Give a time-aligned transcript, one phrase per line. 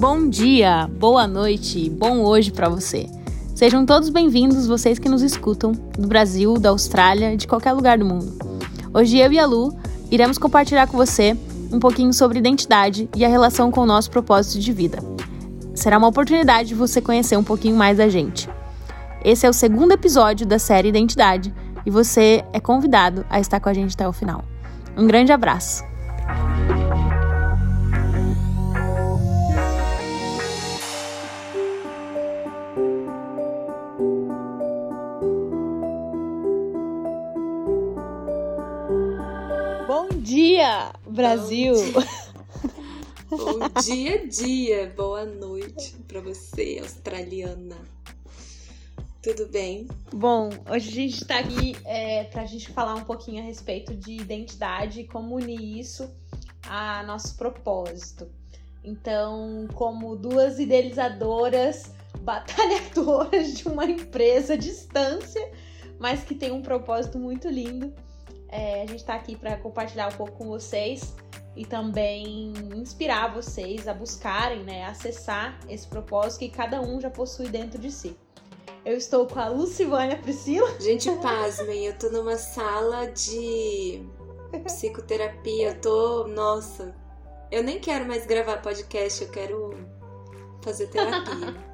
[0.00, 3.06] Bom dia, boa noite, bom hoje para você.
[3.54, 8.06] Sejam todos bem-vindos, vocês que nos escutam, do Brasil, da Austrália, de qualquer lugar do
[8.06, 8.32] mundo.
[8.94, 9.76] Hoje eu e a Lu
[10.10, 11.36] iremos compartilhar com você
[11.70, 15.00] um pouquinho sobre identidade e a relação com o nosso propósito de vida.
[15.74, 18.48] Será uma oportunidade de você conhecer um pouquinho mais da gente.
[19.22, 21.52] Esse é o segundo episódio da série Identidade
[21.84, 24.46] e você é convidado a estar com a gente até o final.
[24.96, 25.89] Um grande abraço!
[40.60, 41.74] Dia, Brasil!
[43.30, 44.92] Bom dia, dia!
[44.94, 47.78] Boa noite para você, australiana.
[49.22, 49.88] Tudo bem?
[50.12, 53.94] Bom, hoje a gente está aqui é, para a gente falar um pouquinho a respeito
[53.94, 56.14] de identidade e como unir isso
[56.68, 58.28] a nosso propósito.
[58.84, 65.40] Então, como duas idealizadoras, batalhadoras de uma empresa à distância,
[65.98, 67.94] mas que tem um propósito muito lindo,
[68.50, 71.14] é, a gente está aqui para compartilhar um pouco com vocês
[71.56, 77.48] e também inspirar vocês a buscarem, né, acessar esse propósito que cada um já possui
[77.48, 78.16] dentro de si.
[78.84, 80.80] Eu estou com a Lucivânia Priscila.
[80.80, 84.02] Gente, pasmem, eu tô numa sala de
[84.64, 85.68] psicoterapia.
[85.68, 86.26] Eu tô.
[86.28, 86.94] Nossa,
[87.50, 89.86] eu nem quero mais gravar podcast, eu quero
[90.62, 91.70] fazer terapia.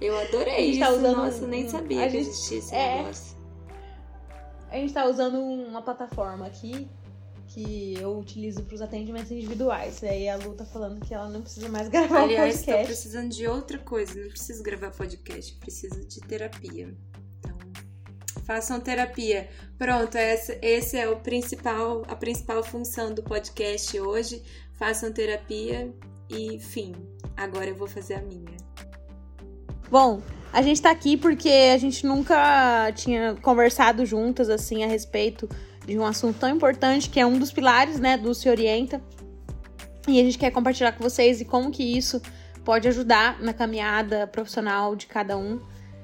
[0.00, 0.80] Eu adorei isso.
[0.80, 2.98] Tá usando Nossa, nem sabia que existia esse é...
[2.98, 3.33] negócio.
[4.74, 6.88] A gente tá usando uma plataforma aqui
[7.46, 10.02] que eu utilizo para os atendimentos individuais.
[10.02, 12.70] E aí a Lu tá falando que ela não precisa mais gravar Aliás, podcast.
[12.70, 14.20] Aliás, tô precisando de outra coisa.
[14.20, 16.92] Não preciso gravar podcast, preciso de terapia.
[17.38, 17.56] Então,
[18.44, 19.48] façam terapia.
[19.78, 24.42] Pronto, essa, esse é o principal, a principal função do podcast hoje.
[24.72, 25.94] Façam terapia
[26.28, 26.96] e fim.
[27.36, 28.53] Agora eu vou fazer a minha.
[29.94, 30.20] Bom,
[30.52, 35.48] a gente tá aqui porque a gente nunca tinha conversado juntas assim a respeito
[35.86, 39.00] de um assunto tão importante que é um dos pilares, né, do Se Orienta.
[40.08, 42.20] E a gente quer compartilhar com vocês e como que isso
[42.64, 45.60] pode ajudar na caminhada profissional de cada um.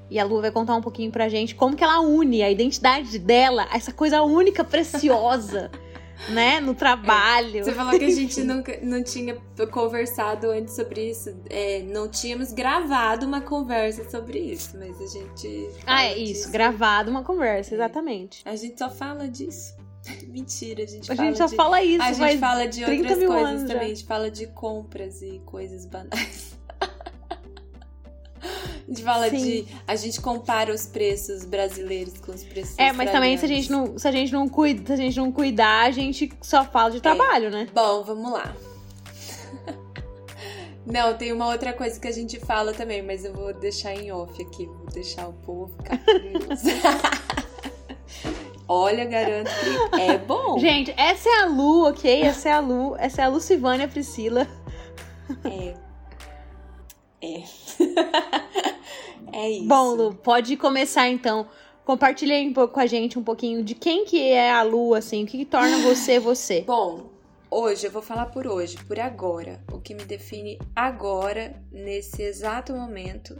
[0.08, 3.18] E a Lu vai contar um pouquinho pra gente como que ela une a identidade
[3.18, 5.68] dela, essa coisa única, preciosa,
[6.28, 7.60] né, no trabalho.
[7.60, 9.36] É, você falou que a gente nunca não tinha
[9.70, 11.34] conversado antes sobre isso.
[11.48, 15.70] É, não tínhamos gravado uma conversa sobre isso, mas a gente.
[15.86, 16.53] Ah, é isso, disso.
[16.53, 18.42] gravado uma conversa, exatamente.
[18.44, 19.75] A gente só fala disso.
[20.28, 21.56] Mentira, a gente a fala gente só de...
[21.56, 22.03] fala isso.
[22.03, 23.84] A gente fala de outras coisas também.
[23.84, 26.59] A gente fala de compras e coisas banais.
[28.90, 29.36] A gente fala Sim.
[29.36, 29.68] de.
[29.86, 33.70] A gente compara os preços brasileiros com os preços É, mas também se a gente
[33.70, 36.90] não, se a gente não cuida, se a gente não cuidar, a gente só fala
[36.90, 37.00] de é.
[37.00, 37.68] trabalho, né?
[37.72, 38.52] Bom, vamos lá.
[40.84, 44.10] Não, tem uma outra coisa que a gente fala também, mas eu vou deixar em
[44.10, 44.66] off aqui.
[44.66, 46.00] Vou deixar o povo ficar.
[48.66, 50.58] Olha, garanto que é bom.
[50.58, 52.22] Gente, essa é a Lu, ok?
[52.22, 52.96] Essa é a Lu.
[52.98, 54.48] Essa é a Lucivânia Priscila.
[55.44, 55.74] É.
[57.22, 57.44] É.
[59.32, 59.66] é isso.
[59.66, 61.48] Bom, Lu, pode começar então.
[61.84, 64.94] Compartilha aí um pouco com a gente um pouquinho de quem que é a Lu,
[64.94, 66.62] assim, o que, que torna você você.
[66.62, 67.10] Bom,
[67.50, 69.60] hoje eu vou falar por hoje, por agora.
[69.72, 73.36] O que me define agora, nesse exato momento,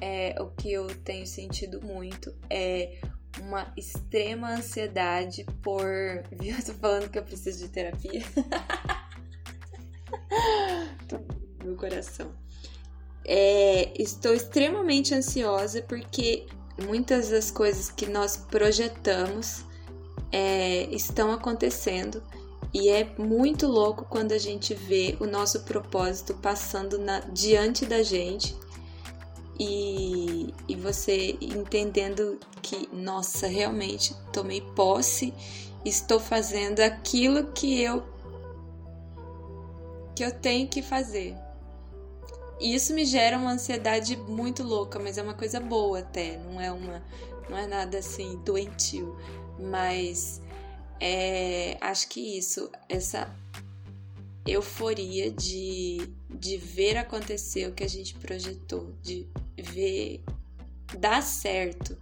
[0.00, 3.00] é o que eu tenho sentido muito é
[3.38, 5.86] uma extrema ansiedade por.
[6.32, 6.56] Viu?
[6.56, 8.22] Eu tô falando que eu preciso de terapia.
[11.62, 12.32] Meu coração.
[13.24, 16.46] É, estou extremamente ansiosa porque
[16.86, 19.64] muitas das coisas que nós projetamos
[20.32, 22.22] é, estão acontecendo
[22.72, 28.02] e é muito louco quando a gente vê o nosso propósito passando na, diante da
[28.02, 28.56] gente
[29.58, 35.34] e, e você entendendo que, nossa, realmente tomei posse,
[35.84, 38.02] estou fazendo aquilo que eu
[40.14, 41.34] que eu tenho que fazer.
[42.60, 46.60] E isso me gera uma ansiedade muito louca, mas é uma coisa boa até, não
[46.60, 47.02] é uma
[47.50, 49.16] não é nada assim doentio,
[49.58, 50.40] mas
[51.00, 53.28] é, acho que isso, essa
[54.46, 60.22] euforia de, de ver acontecer o que a gente projetou, de ver
[60.98, 61.98] dar certo.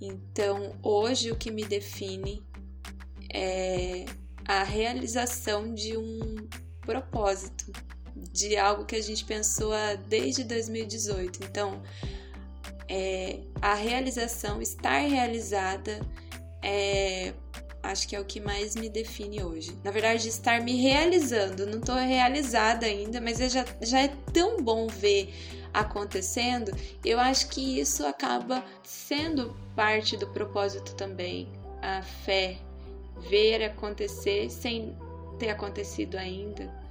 [0.00, 2.42] Então, hoje o que me define
[3.32, 4.04] é
[4.46, 6.36] a realização de um
[6.80, 7.72] propósito,
[8.32, 9.72] de algo que a gente pensou
[10.08, 11.44] desde 2018.
[11.44, 11.82] Então,
[12.88, 16.00] é, a realização, estar realizada,
[16.62, 17.34] é,
[17.82, 19.76] acho que é o que mais me define hoje.
[19.84, 21.66] Na verdade, estar me realizando.
[21.66, 25.32] Não tô realizada ainda, mas já, já é tão bom ver
[25.72, 26.72] acontecendo.
[27.04, 31.48] Eu acho que isso acaba sendo parte do propósito também.
[31.82, 32.56] A fé,
[33.28, 34.96] ver acontecer sem
[35.38, 36.85] ter acontecido ainda.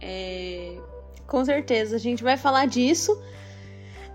[0.00, 0.76] É...
[1.26, 3.20] Com certeza, a gente vai falar disso.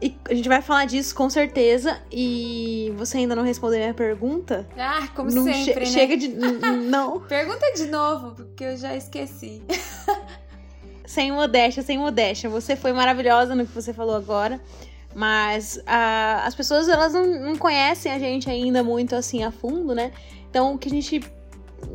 [0.02, 2.02] E a gente vai falar disso com certeza.
[2.12, 4.68] E você ainda não respondeu minha pergunta?
[4.78, 5.86] Ah, como não sempre, che né?
[5.86, 6.28] Chega de.
[6.90, 7.22] não.
[7.22, 9.64] Pergunta de novo, porque eu já esqueci.
[11.06, 12.50] sem modéstia, sem modéstia.
[12.50, 14.60] Você foi maravilhosa no que você falou agora.
[15.16, 19.94] Mas a, as pessoas, elas não, não conhecem a gente ainda muito assim a fundo,
[19.94, 20.12] né?
[20.50, 21.22] Então, o que a gente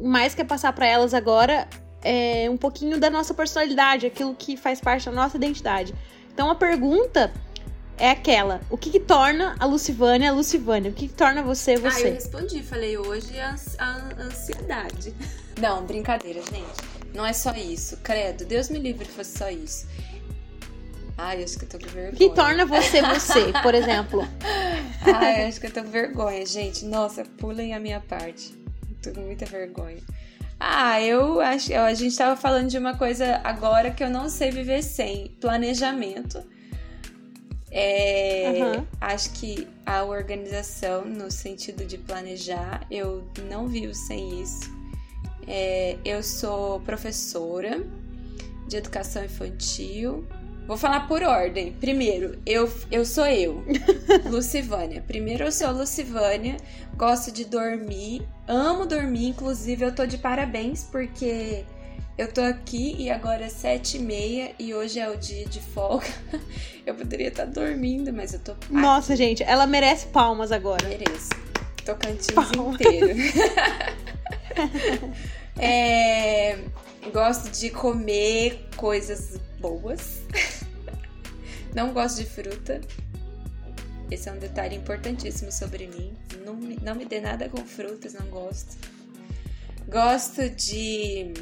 [0.03, 1.69] mais quer passar para elas agora
[2.03, 5.95] é um pouquinho da nossa personalidade, aquilo que faz parte da nossa identidade.
[6.33, 7.33] Então, a pergunta
[7.99, 10.91] é aquela: o que, que torna a Lucivânia a Lucivânia?
[10.91, 12.05] O que, que torna você você?
[12.05, 15.15] Ah, eu respondi, falei hoje a, a ansiedade.
[15.61, 16.99] Não, brincadeira, gente.
[17.15, 17.97] Não é só isso.
[17.99, 19.87] Credo, Deus me livre que fosse só isso.
[21.17, 22.13] Ai, acho que eu tô com vergonha.
[22.13, 24.21] O que torna você você, por exemplo?
[25.03, 26.85] Ai, acho que eu tô com vergonha, gente.
[26.85, 28.55] Nossa, pulem a minha parte.
[29.03, 29.99] Tô com muita vergonha.
[30.61, 31.73] Ah, eu acho.
[31.75, 36.43] A gente tava falando de uma coisa agora que eu não sei viver sem: planejamento
[37.71, 38.87] é, uhum.
[39.01, 44.71] Acho que a organização, no sentido de planejar, eu não vivo sem isso.
[45.47, 47.87] É, eu sou professora
[48.67, 50.27] de educação infantil.
[50.69, 51.73] Vou falar por ordem.
[51.73, 53.65] Primeiro, eu, eu sou eu,
[54.29, 55.01] Lucivânia.
[55.01, 56.59] Primeiro, eu sou Lucivânia,
[56.95, 59.29] gosto de dormir, amo dormir.
[59.29, 61.65] Inclusive, eu tô de parabéns porque
[62.19, 65.59] eu tô aqui e agora é sete e meia e hoje é o dia de
[65.59, 66.07] folga.
[66.85, 68.53] Eu poderia estar dormindo, mas eu tô.
[68.53, 68.73] Aqui.
[68.73, 70.89] Nossa, gente, ela merece palmas agora.
[70.89, 71.29] Mereço.
[71.85, 72.73] Tocantins Palma.
[72.73, 73.09] inteiro.
[75.59, 76.59] é,
[77.13, 80.23] gosto de comer coisas boas.
[81.79, 82.81] Não gosto de fruta.
[84.11, 86.13] Esse é um detalhe importantíssimo sobre mim.
[86.45, 88.77] Não, não me dê nada com frutas, não gosto.
[89.87, 91.33] Gosto de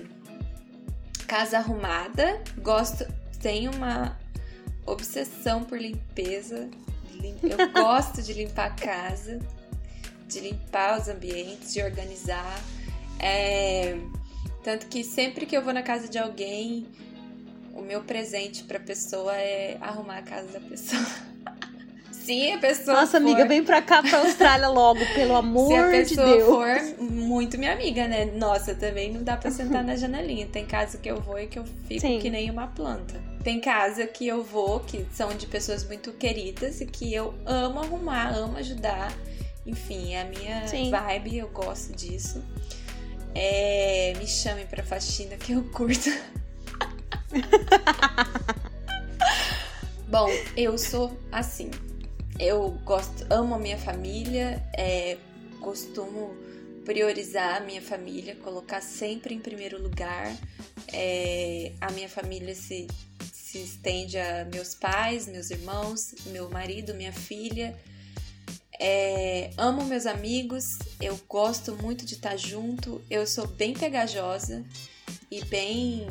[1.27, 3.11] casa arrumada, gosto,
[3.41, 4.21] tenho uma
[4.85, 6.69] obsessão por limpeza.
[7.43, 9.39] Eu gosto de limpar a casa,
[10.29, 12.61] de limpar os ambientes, de organizar.
[13.19, 13.97] É,
[14.63, 16.87] tanto que sempre que eu vou na casa de alguém,
[17.77, 21.05] o meu presente para a pessoa é arrumar a casa da pessoa.
[22.11, 23.17] Se a pessoa Nossa, for...
[23.19, 26.09] amiga, vem pra cá, pra Austrália logo, pelo amor de Deus.
[26.09, 28.25] Se a pessoa for muito minha amiga, né?
[28.25, 30.45] Nossa, também não dá pra sentar na janelinha.
[30.49, 32.19] Tem casa que eu vou e que eu fico Sim.
[32.19, 33.15] que nem uma planta.
[33.45, 37.79] Tem casa que eu vou, que são de pessoas muito queridas e que eu amo
[37.79, 39.13] arrumar, amo ajudar.
[39.65, 40.91] Enfim, é a minha Sim.
[40.91, 42.43] vibe, eu gosto disso.
[43.37, 46.11] É, me chamem pra faxina que eu curto.
[50.09, 51.71] Bom, eu sou assim.
[52.39, 55.17] Eu gosto, amo a minha família, é,
[55.61, 56.35] costumo
[56.85, 60.35] priorizar a minha família, colocar sempre em primeiro lugar.
[60.93, 62.87] É, a minha família se,
[63.33, 67.77] se estende a meus pais, meus irmãos, meu marido, minha filha.
[68.79, 74.65] É, amo meus amigos, eu gosto muito de estar junto, eu sou bem pegajosa
[75.31, 76.07] e bem.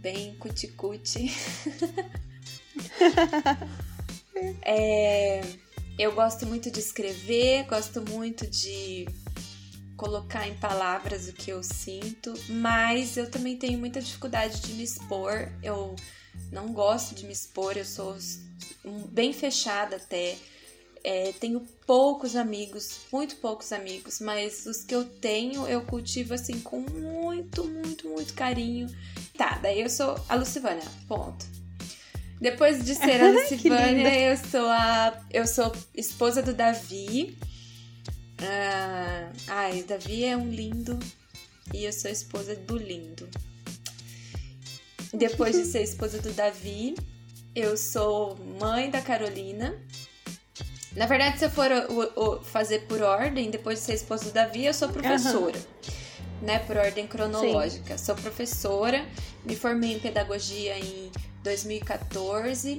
[0.00, 1.30] Bem cuticute.
[4.62, 5.42] É,
[5.98, 9.06] eu gosto muito de escrever, gosto muito de
[9.96, 14.82] colocar em palavras o que eu sinto, mas eu também tenho muita dificuldade de me
[14.82, 15.52] expor.
[15.62, 15.94] Eu
[16.50, 18.16] não gosto de me expor, eu sou
[19.10, 20.36] bem fechada até.
[21.02, 26.60] É, tenho poucos amigos, muito poucos amigos, mas os que eu tenho eu cultivo assim
[26.60, 28.86] com muito, muito, muito carinho.
[29.40, 31.46] Tá, daí eu sou a Lucivânia, ponto.
[32.38, 35.18] Depois de ser a Lucivânia, eu sou a.
[35.30, 37.38] Eu sou esposa do Davi.
[38.38, 40.98] Ah, ai, Davi é um lindo.
[41.72, 43.26] E eu sou esposa do lindo.
[45.14, 46.94] Depois de ser esposa do Davi,
[47.54, 49.74] eu sou mãe da Carolina.
[50.94, 54.32] Na verdade, se eu for o, o, fazer por ordem, depois de ser esposa do
[54.32, 55.56] Davi, eu sou professora.
[55.56, 55.99] Uhum.
[56.42, 57.98] Né, por ordem cronológica.
[57.98, 58.04] Sim.
[58.04, 59.04] Sou professora,
[59.44, 61.10] me formei em pedagogia em
[61.42, 62.78] 2014.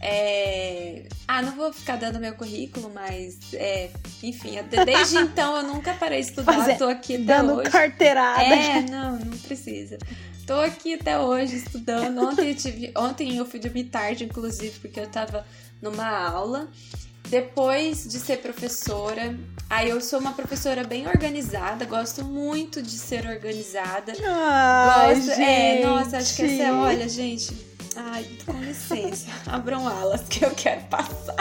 [0.00, 1.04] É...
[1.26, 3.90] Ah, não vou ficar dando meu currículo, mas é...
[4.22, 7.70] enfim, desde então eu nunca parei de estudar, Fazer, tô aqui até dando hoje.
[7.70, 8.42] carteirada.
[8.42, 9.98] É, não, não precisa.
[10.46, 12.18] Tô aqui até hoje estudando.
[12.18, 12.92] Ontem eu, tive...
[12.96, 15.44] Ontem eu fui dormir tarde, inclusive, porque eu tava
[15.82, 16.68] numa aula.
[17.28, 19.36] Depois de ser professora,
[19.68, 24.12] aí eu sou uma professora bem organizada, gosto muito de ser organizada.
[24.24, 25.40] Ai, gosto, gente.
[25.42, 27.66] é, nossa, acho que essa é, olha, gente.
[27.96, 31.34] Ai, com licença, abram alas que eu quero passar.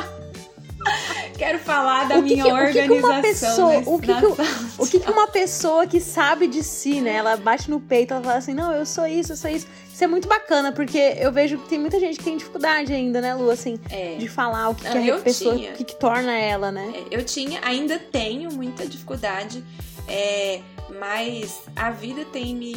[1.37, 3.09] Quero falar da que minha que- o que que organização.
[3.09, 4.37] uma pessoa- o que que o-
[4.77, 7.15] O que, que uma pessoa que sabe de si, né?
[7.15, 9.67] Ela bate no peito, ela fala assim, não, eu sou isso, eu sou isso.
[9.95, 13.21] Isso é muito bacana, porque eu vejo que tem muita gente que tem dificuldade ainda,
[13.21, 14.15] né, Lu, assim, É.
[14.17, 15.71] de falar o que, que Ah, a eu pessoa, tinha.
[15.71, 17.05] o que, que torna ela, né?
[17.09, 19.63] É, Eu tinha, ainda tenho muita dificuldade,
[20.05, 20.59] é,
[20.99, 22.73] mas a vida tem me,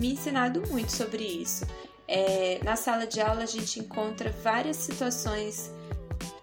[0.00, 1.66] me ensinado muito sobre isso.
[2.08, 5.70] É, na sala de aula a gente encontra várias situações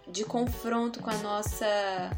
[0.07, 2.11] de confronto com a nossa,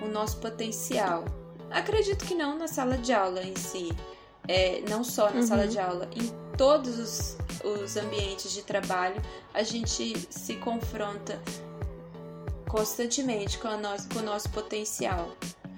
[0.00, 1.24] com o nosso potencial.
[1.70, 3.92] Acredito que não na sala de aula em si,
[4.48, 5.46] é, não só na Uhum.
[5.46, 9.20] sala de aula, em todos os, os ambientes de trabalho
[9.52, 11.40] a gente se confronta
[12.68, 15.30] constantemente com, a nosso, com o nosso potencial.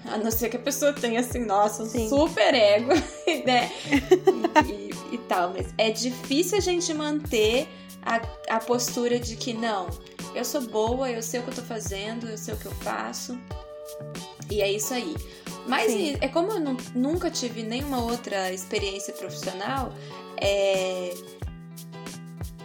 [0.04, 2.08] A não ser que a pessoa tenha, assim, nossa, um Sim.
[2.08, 2.92] super ego,
[3.44, 3.70] né?
[4.66, 5.50] E, e- e tal.
[5.52, 7.68] Mas é difícil a gente manter
[8.02, 8.20] a,
[8.56, 9.88] a postura de que não,
[10.34, 12.72] eu sou boa, eu sei o que eu tô fazendo, eu sei o que eu
[12.76, 13.38] faço.
[14.50, 15.14] E é isso aí.
[15.68, 16.16] Mas Sim.
[16.20, 19.92] é como eu nu- nunca tive nenhuma outra experiência profissional,
[20.40, 21.12] é.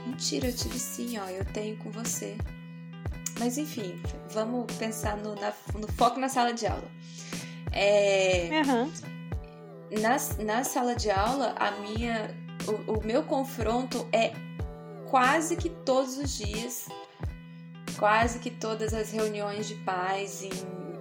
[0.07, 2.36] Mentira, eu tive sim, ó, eu tenho com você.
[3.39, 6.88] Mas enfim, vamos pensar no, na- no foco na sala de aula.
[7.72, 8.89] É, Aham.
[10.00, 12.33] na, na sala de aula, a minha,
[12.88, 14.31] o, o meu confronto é
[15.10, 16.86] quase que todos os dias,
[17.98, 20.51] quase que todas as reuniões de pais em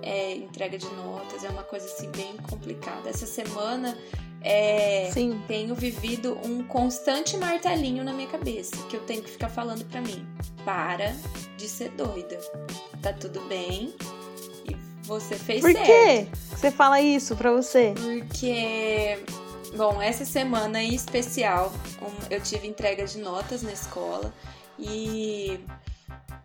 [0.03, 3.09] é, entrega de notas, é uma coisa assim bem complicada.
[3.09, 3.97] Essa semana
[4.43, 5.41] é, Sim.
[5.47, 10.01] tenho vivido um constante martelinho na minha cabeça, que eu tenho que ficar falando pra
[10.01, 10.27] mim.
[10.65, 11.15] Para
[11.57, 12.39] de ser doida.
[13.01, 13.95] Tá tudo bem.
[14.69, 15.87] E você fez Por certo.
[15.87, 17.95] que você fala isso pra você?
[17.95, 19.19] Porque,
[19.77, 21.73] bom, essa semana em especial,
[22.31, 24.33] eu tive entrega de notas na escola
[24.79, 25.61] e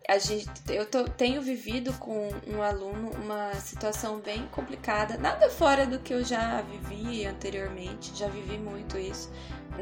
[0.07, 5.85] a gente, eu tô- tenho vivido com um aluno uma situação bem complicada, nada fora
[5.85, 9.29] do que eu já vivi anteriormente, já vivi muito isso.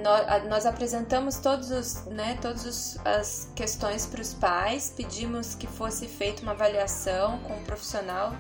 [0.02, 5.68] Nós, nós apresentamos todos os, né, todas os- as questões para os pais, pedimos que
[5.68, 8.36] fosse feita uma avaliação com um profissional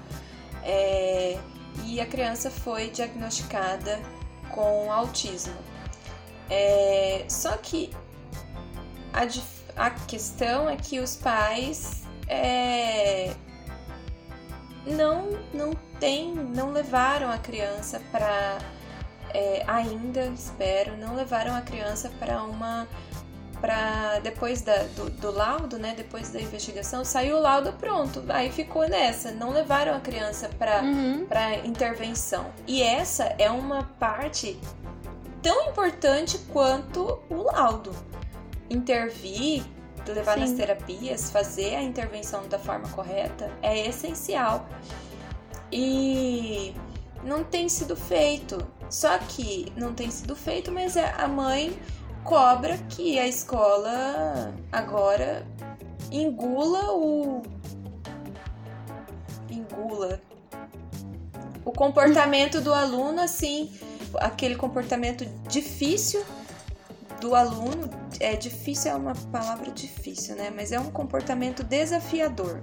[0.63, 1.37] é,
[1.83, 3.99] e a criança foi diagnosticada
[4.49, 5.53] com autismo.
[6.49, 7.91] É, só que
[9.13, 13.33] a, dif- a questão é que os pais é,
[14.85, 18.57] não não tem, não levaram a criança para
[19.67, 22.87] ainda espero não levaram a criança para uma
[23.59, 25.93] para depois da, do, do laudo, né?
[25.95, 30.81] Depois da investigação saiu o laudo pronto, aí ficou nessa, não levaram a criança para
[30.81, 31.25] Uhum.
[31.25, 32.51] para intervenção.
[32.67, 34.59] E essa é uma parte
[35.41, 37.95] tão importante quanto o laudo.
[38.69, 39.63] Intervir,
[40.07, 40.57] levar nas Sim.
[40.57, 44.67] terapias, fazer a intervenção da forma correta é essencial.
[45.71, 46.73] E
[47.23, 48.57] não tem sido feito.
[48.89, 51.77] Só que não tem sido feito, mas é- a mãe
[52.23, 55.45] cobra que a escola agora
[56.11, 57.41] engula o
[59.49, 60.19] engula
[61.63, 63.71] o comportamento do aluno, assim,
[64.15, 66.23] aquele comportamento difícil
[67.19, 67.89] do aluno.
[68.19, 70.51] É difícil, é uma palavra difícil, né?
[70.55, 72.61] Mas é um comportamento desafiador.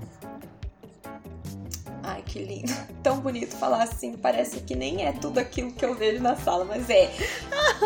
[2.02, 2.72] Ai, que lindo.
[3.02, 4.16] Tão bonito falar assim.
[4.16, 7.10] Parece que nem é tudo aquilo que eu vejo na sala, mas é.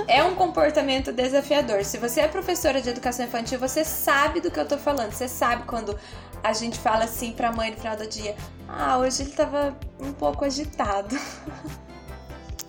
[0.09, 1.85] É um comportamento desafiador.
[1.85, 5.13] Se você é professora de educação infantil, você sabe do que eu tô falando.
[5.13, 5.99] Você sabe quando
[6.43, 8.35] a gente fala assim pra mãe no final do dia:
[8.69, 11.17] Ah, hoje ele tava um pouco agitado.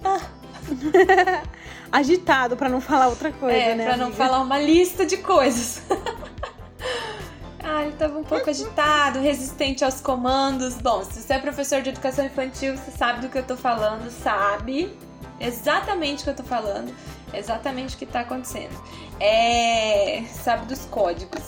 [1.92, 3.86] Agitado, pra não falar outra coisa, é, né?
[3.86, 5.82] pra não falar uma lista de coisas.
[7.64, 10.76] ah, ele tava um pouco agitado, resistente aos comandos.
[10.76, 14.10] Bom, se você é professor de educação infantil, você sabe do que eu tô falando,
[14.12, 14.94] sabe
[15.40, 16.94] exatamente o que eu tô falando,
[17.34, 18.76] exatamente o que tá acontecendo.
[19.20, 21.44] É, sabe dos códigos.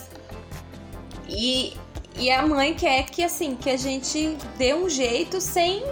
[1.28, 1.76] E,
[2.16, 5.84] e a mãe quer que assim, que a gente dê um jeito sem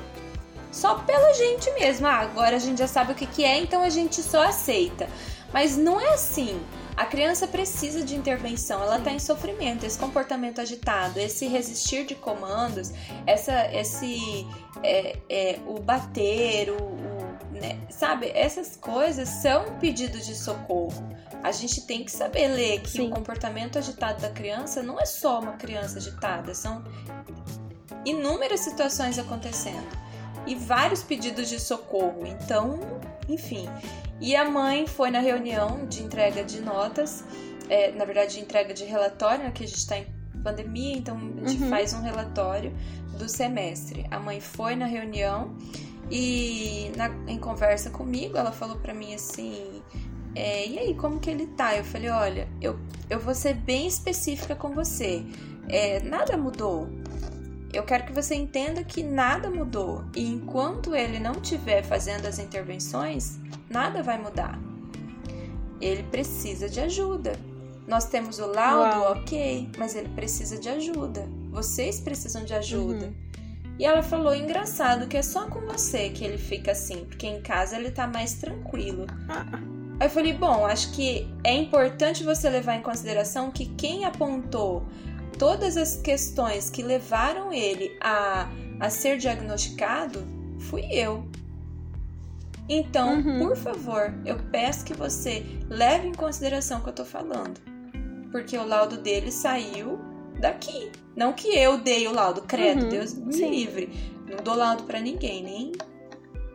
[0.72, 2.08] só pela gente mesmo.
[2.08, 5.08] Ah, agora a gente já sabe o que, que é, então a gente só aceita.
[5.54, 6.60] Mas não é assim.
[6.96, 9.86] A criança precisa de intervenção, ela está em sofrimento.
[9.86, 12.92] Esse comportamento agitado, esse resistir de comandos,
[13.26, 14.48] essa, esse
[14.82, 17.18] é, é, o bater, o, o
[17.52, 17.80] né?
[17.90, 21.08] Sabe, essas coisas são pedidos de socorro.
[21.44, 23.08] A gente tem que saber ler que Sim.
[23.08, 26.84] o comportamento agitado da criança não é só uma criança agitada, são
[28.06, 30.07] inúmeras situações acontecendo
[30.48, 32.26] e vários pedidos de socorro.
[32.26, 32.80] Então,
[33.28, 33.68] enfim.
[34.20, 37.24] E a mãe foi na reunião de entrega de notas,
[37.70, 40.08] é, na verdade, de entrega de relatório, né, que a gente está em
[40.44, 41.70] pandemia, então a gente uhum.
[41.70, 42.74] faz um relatório
[43.18, 44.06] do semestre.
[44.10, 45.56] A mãe foi na reunião
[46.10, 49.82] e na, em conversa comigo, ela falou para mim assim:
[50.34, 51.76] é, e aí, como que ele tá?
[51.76, 55.26] Eu falei: olha, eu, eu vou ser bem específica com você.
[55.68, 56.88] É, nada mudou.
[57.74, 60.04] Eu quero que você entenda que nada mudou.
[60.16, 63.38] E enquanto ele não estiver fazendo as intervenções,
[63.70, 64.60] nada vai mudar.
[65.80, 67.34] Ele precisa de ajuda.
[67.88, 69.12] Nós temos o laudo, Uau.
[69.14, 71.28] ok, mas ele precisa de ajuda.
[71.50, 73.06] Vocês precisam de ajuda.
[73.06, 73.14] Uhum.
[73.80, 77.42] E ela falou: engraçado que é só com você que ele fica assim, porque em
[77.42, 79.06] casa ele tá mais tranquilo.
[79.30, 79.46] Ah.
[80.00, 84.86] Aí eu falei: bom, acho que é importante você levar em consideração que quem apontou
[85.38, 90.26] todas as questões que levaram ele a, a ser diagnosticado
[90.60, 91.26] fui eu.
[92.70, 93.40] Então, uhum.
[93.40, 97.60] por favor, eu peço que você leve em consideração o que eu tô falando.
[98.32, 100.00] Porque o laudo dele saiu
[100.40, 100.92] daqui.
[101.16, 102.90] Não que eu dei o laudo, credo, uhum.
[102.90, 103.50] Deus me Sim.
[103.50, 103.90] livre.
[104.30, 105.72] Não dou laudo para ninguém, nem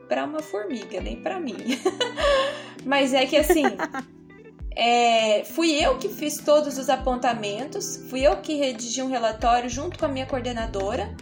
[0.06, 1.56] para uma formiga, nem para mim.
[2.84, 3.64] Mas é que assim,
[4.76, 9.98] é, fui eu que fiz todos os apontamentos, fui eu que redigi um relatório junto
[9.98, 11.14] com a minha coordenadora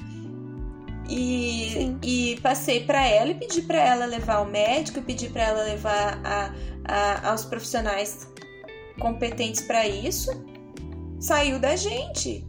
[1.09, 5.62] e, e passei para ela e pedi para ela levar o médico, pedi para ela
[5.64, 6.54] levar a,
[6.85, 8.28] a, aos profissionais
[9.00, 10.30] competentes para isso.
[11.19, 12.47] Saiu da gente.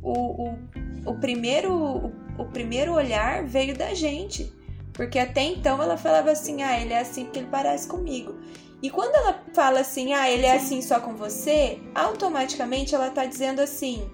[0.00, 0.58] O, o,
[1.04, 4.50] o, primeiro, o, o primeiro olhar veio da gente.
[4.94, 8.34] Porque até então ela falava assim: ah, ele é assim porque ele parece comigo.
[8.80, 13.24] E quando ela fala assim, ah, ele é assim só com você, automaticamente ela tá
[13.24, 14.08] dizendo assim: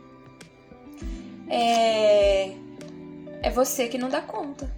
[1.49, 2.53] é,
[3.43, 4.75] é você que não dá conta.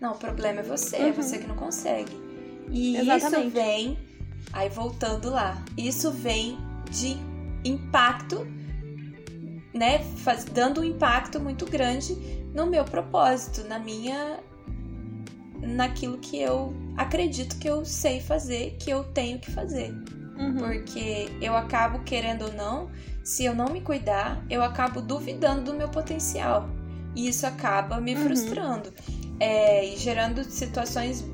[0.00, 1.08] Não, o problema é você, é uhum.
[1.08, 2.12] é você que não consegue.
[2.70, 3.26] E Exatamente.
[3.26, 3.98] isso vem,
[4.52, 6.56] aí voltando lá, isso vem
[6.90, 7.16] de
[7.64, 8.46] impacto,
[9.74, 9.98] né?
[10.18, 12.14] Faz, dando um impacto muito grande
[12.54, 14.40] no meu propósito, na minha.
[15.62, 19.92] Naquilo que eu acredito que eu sei fazer, que eu tenho que fazer.
[20.38, 20.56] Uhum.
[20.56, 22.90] Porque eu acabo, querendo ou não,
[23.22, 26.68] se eu não me cuidar, eu acabo duvidando do meu potencial.
[27.14, 28.22] E isso acaba me uhum.
[28.22, 28.92] frustrando
[29.38, 31.24] é, e gerando situações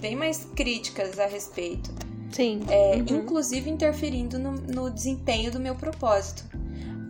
[0.00, 1.92] bem mais críticas a respeito.
[2.32, 2.60] Sim.
[2.68, 3.20] É, uhum.
[3.20, 6.44] Inclusive interferindo no, no, desempenho do meu propósito.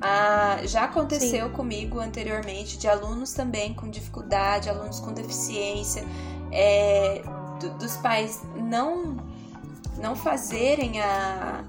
[0.00, 1.52] Ah, já aconteceu Sim.
[1.52, 6.04] comigo anteriormente de alunos também com dificuldade, alunos com deficiência,
[6.52, 7.22] é,
[7.60, 9.16] do, dos pais não
[9.98, 11.64] não fazerem a,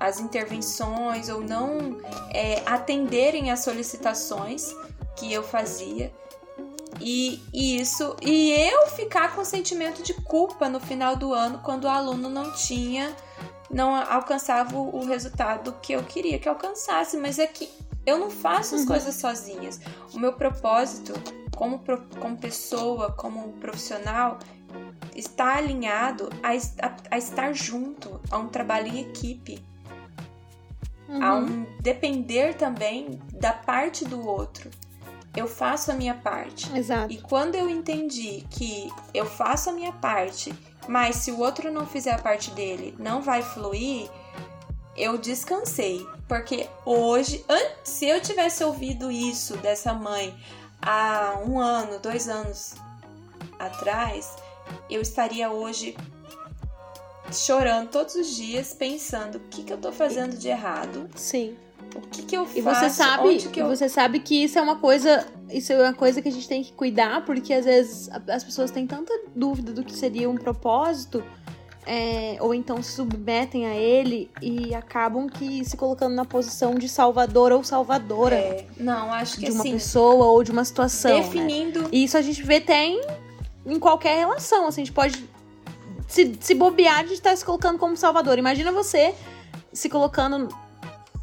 [0.00, 1.98] as intervenções ou não
[2.30, 4.74] é, atenderem às solicitações
[5.16, 6.12] que eu fazia.
[7.00, 11.84] E, e, isso e eu ficar com sentimento de culpa no final do ano quando
[11.84, 13.14] o aluno não tinha
[13.70, 17.70] não alcançava o, resultado que eu queria que alcançasse mas é que
[18.06, 18.86] eu não faço as uhum.
[18.86, 19.80] coisas sozinhas
[20.14, 21.12] o meu propósito
[21.54, 21.82] como,
[22.18, 24.38] como pessoa como profissional
[25.14, 26.50] está alinhado a,
[26.86, 29.62] a, a estar junto, a um trabalho em equipe,
[31.08, 31.22] uhum.
[31.22, 34.70] a um depender também da parte do outro.
[35.36, 36.74] Eu faço a minha parte.
[36.76, 37.12] Exato.
[37.12, 40.52] E quando eu entendi que eu faço a minha parte,
[40.88, 44.10] mas se o outro não fizer a parte dele, não vai fluir,
[44.96, 46.04] eu descansei.
[46.26, 47.44] Porque hoje,
[47.84, 50.34] se eu tivesse ouvido isso dessa mãe
[50.80, 52.74] há um ano, dois anos
[53.58, 54.34] atrás,
[54.88, 55.94] eu estaria hoje
[57.30, 61.08] chorando todos os dias, pensando o que, que eu tô fazendo de errado.
[61.14, 61.56] Sim.
[61.94, 62.58] O que, que eu faço?
[62.58, 63.66] E você sabe, que eu...
[63.68, 66.62] você sabe que isso é uma coisa, isso é uma coisa que a gente tem
[66.62, 71.22] que cuidar, porque às vezes as pessoas têm tanta dúvida do que seria um propósito,
[71.86, 76.86] é, ou então se submetem a ele e acabam que se colocando na posição de
[76.86, 78.36] salvador ou salvadora.
[78.36, 81.16] É, não, acho que de uma assim, pessoa ou de uma situação.
[81.16, 81.22] Né?
[81.22, 81.82] Definindo.
[81.84, 81.88] Né?
[81.92, 83.00] E isso a gente vê tem
[83.64, 84.68] em qualquer relação.
[84.68, 85.24] Assim, a gente pode
[86.06, 88.38] se, se bobear de estar se colocando como salvador.
[88.38, 89.14] Imagina você
[89.72, 90.48] se colocando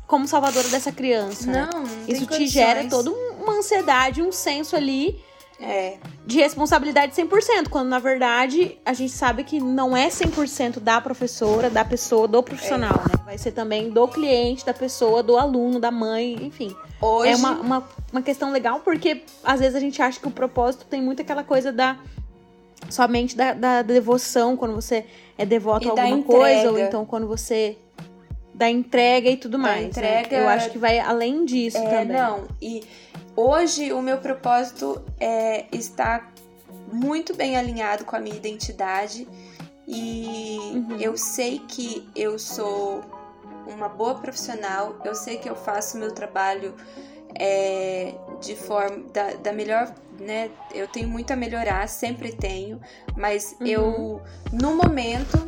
[0.07, 1.51] como salvadora dessa criança.
[1.51, 5.19] Não, não Isso te gera toda uma ansiedade, um senso ali
[5.59, 5.97] é.
[6.25, 11.69] de responsabilidade 100%, quando na verdade a gente sabe que não é 100% da professora,
[11.69, 13.09] da pessoa, do profissional, é.
[13.09, 13.23] né?
[13.25, 16.75] Vai ser também do cliente, da pessoa, do aluno, da mãe, enfim.
[17.01, 17.31] Hoje...
[17.31, 20.85] É uma, uma, uma questão legal porque às vezes a gente acha que o propósito
[20.85, 21.97] tem muito aquela coisa da
[22.89, 25.05] somente da, da devoção, quando você
[25.37, 27.77] é devoto E a alguma coisa, ou então quando você
[28.55, 29.81] dá entrega e tudo mais.
[29.97, 30.21] né?
[30.21, 32.07] entrega- Eu acho que vai além disso É, também.
[32.17, 32.47] não.
[32.61, 32.83] E
[33.35, 36.31] hoje o meu propósito é estar
[36.91, 39.27] muito bem alinhado com a minha identidade
[39.87, 40.97] e Uhum.
[40.99, 43.01] eu sei que eu sou
[43.67, 46.73] uma boa profissional, eu sei que eu faço meu trabalho
[47.37, 50.49] é, de forma da, da melhor, né?
[50.73, 52.79] Eu tenho muito a melhorar, sempre tenho,
[53.17, 53.67] mas Uhum.
[53.67, 54.21] eu
[54.53, 55.45] no momento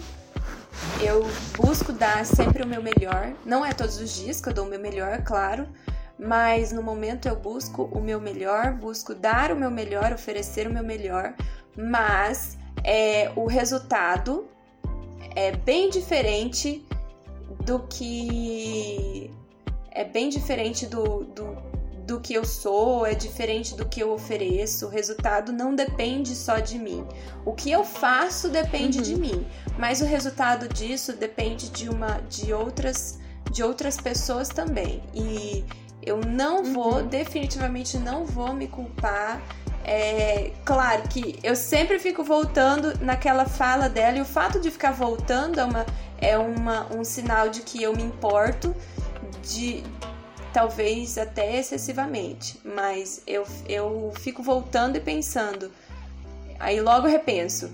[1.01, 3.33] eu busco dar sempre o meu melhor.
[3.45, 5.67] Não é todos os dias que eu dou o meu melhor, claro,
[6.17, 10.73] mas no momento eu busco o meu melhor, busco dar o meu melhor, oferecer o
[10.73, 11.33] meu melhor,
[11.75, 14.47] mas é, o resultado
[15.35, 16.85] é bem diferente
[17.63, 19.31] do que
[19.91, 21.57] é bem diferente do, do,
[22.07, 24.85] do que eu sou, é diferente do que eu ofereço.
[24.87, 27.05] O resultado não depende só de mim.
[27.45, 29.03] O que eu faço depende Uhum.
[29.03, 33.19] de mim, mas o resultado disso depende de uma de outras
[33.51, 35.01] de outras pessoas também.
[35.13, 35.63] E
[36.01, 37.07] eu não vou, Uhum.
[37.07, 39.41] definitivamente não vou me culpar.
[39.85, 44.91] É, claro que eu sempre fico voltando naquela fala dela, e o fato de ficar
[44.91, 45.85] voltando é, uma,
[46.19, 48.75] é uma, um sinal de que eu me importo,
[49.43, 49.81] de
[50.57, 55.71] talvez até excessivamente, mas eu, eu fico voltando e pensando,
[56.59, 57.69] aí logo repenso.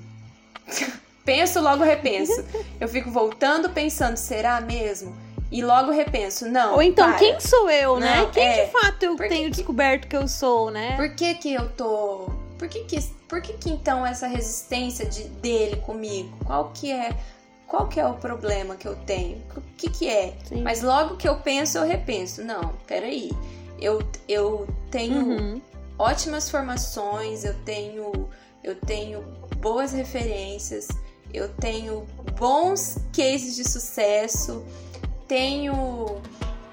[1.23, 2.43] Penso, logo repenso.
[2.81, 5.15] Eu fico voltando pensando, será mesmo?
[5.49, 6.73] E logo repenso, não.
[6.73, 7.19] Ou então, para.
[7.19, 8.17] quem sou eu, né?
[8.17, 8.65] Não, Quem é.
[8.65, 10.97] de fato eu tenho que- descoberto que eu sou, né?
[10.97, 12.29] Por que que eu tô...
[12.59, 16.37] Por que que, por que que então essa resistência de, dele comigo?
[16.43, 17.15] Qual que é...
[17.73, 19.41] Qual que é o problema que eu tenho?
[19.57, 20.35] O que que é?
[20.45, 20.61] Sim.
[20.61, 22.43] Mas logo que eu penso, eu repenso.
[22.43, 23.31] Não, peraí.
[23.79, 25.61] Eu, eu tenho Uhum.
[25.97, 28.29] ótimas formações, eu tenho,
[28.63, 29.23] eu tenho
[29.57, 30.87] boas referências,
[31.33, 32.01] eu tenho
[32.37, 34.63] bons cases de sucesso,
[35.27, 36.21] tenho,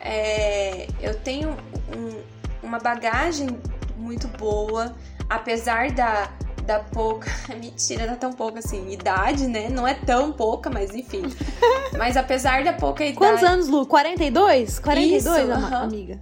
[0.02, 1.56] é, eu tenho
[1.96, 2.22] um-
[2.62, 3.48] uma bagagem
[3.96, 4.94] muito boa,
[5.30, 6.30] apesar da,
[6.70, 7.28] da pouca,
[7.58, 9.68] mentira, não é tão pouca assim, idade, né?
[9.68, 11.22] Não é tão pouca, mas enfim.
[11.98, 13.18] Mas apesar da pouca idade.
[13.18, 13.84] Quantos anos, Lu?
[13.84, 14.78] 42?
[14.78, 15.82] 42, Isso, ama- aham.
[15.82, 16.20] amiga?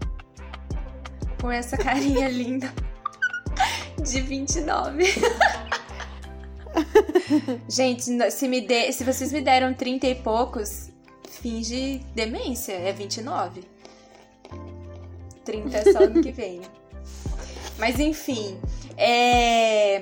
[1.40, 2.72] com essa carinha linda
[4.02, 5.04] de 29.
[7.68, 10.90] Gente, se, me de, se vocês me deram 30 e poucos,
[11.28, 13.62] finge demência, é 29.
[15.44, 16.62] 30 é só ano que vem.
[17.78, 18.58] Mas enfim,
[18.96, 20.00] é...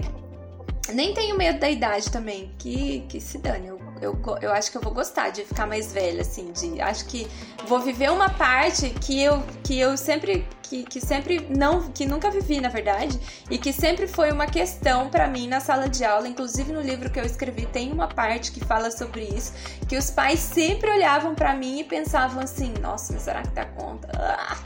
[0.93, 3.69] nem tenho medo da idade também, que, que se dane.
[3.69, 7.07] Eu, eu, eu acho que eu vou gostar de ficar mais velha, assim, de acho
[7.07, 7.27] que
[7.67, 12.29] vou viver uma parte que eu, que eu sempre que, que sempre não que nunca
[12.29, 13.19] vivi na verdade
[13.49, 17.09] e que sempre foi uma questão pra mim na sala de aula inclusive no livro
[17.09, 19.53] que eu escrevi tem uma parte que fala sobre isso
[19.89, 23.65] que os pais sempre olhavam pra mim e pensavam assim nossa mas será que dá
[23.65, 24.57] conta Ah!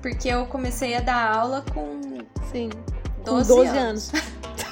[0.00, 2.00] porque eu comecei a dar aula com
[2.50, 2.70] Sim.
[3.26, 4.10] 12, Com 12 anos.
[4.14, 4.24] anos.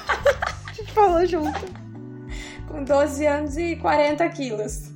[0.93, 1.59] falou junto.
[2.67, 4.89] com 12 anos e 40 quilos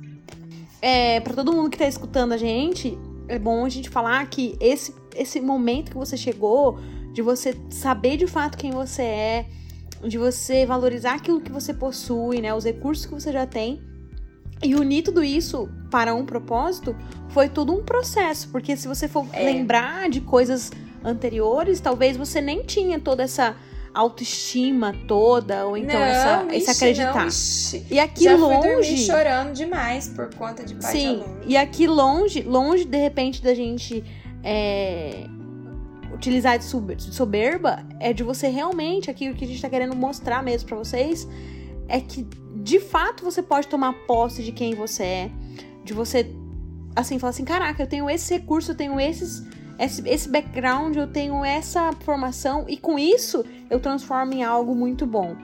[0.80, 2.96] É, pra todo mundo que tá escutando a gente,
[3.28, 6.78] é bom a gente falar que esse, esse momento que você chegou,
[7.12, 9.46] de você saber de fato quem você é,
[10.06, 12.54] de você valorizar aquilo que você possui, né?
[12.54, 13.82] Os recursos que você já tem.
[14.62, 16.94] E unir tudo isso para um propósito
[17.30, 18.48] foi todo um processo.
[18.50, 19.44] Porque se você for É.
[19.44, 20.70] lembrar de coisas
[21.04, 23.56] anteriores, talvez você nem tinha toda essa
[23.98, 27.14] autoestima toda, ou então não, essa, ixi, esse acreditar.
[27.20, 27.86] não, ixi.
[27.90, 28.96] E aqui Já longe.
[29.06, 31.40] chorando demais por conta de pai de Sim, aluno.
[31.46, 34.04] e aqui longe, longe de repente da gente
[34.44, 35.24] é,
[36.14, 39.94] utilizar de sober- de soberba, é de você realmente, aquilo que a gente tá querendo
[39.96, 41.26] mostrar mesmo pra vocês,
[41.88, 45.30] é que de fato você pode tomar posse de quem você é,
[45.84, 46.30] de você,
[46.94, 49.42] assim, falar assim: caraca, eu tenho esse recurso, eu tenho esses.
[49.78, 55.06] Esse, esse background, eu tenho essa formação, e com isso eu transformo em algo muito
[55.06, 55.36] bom.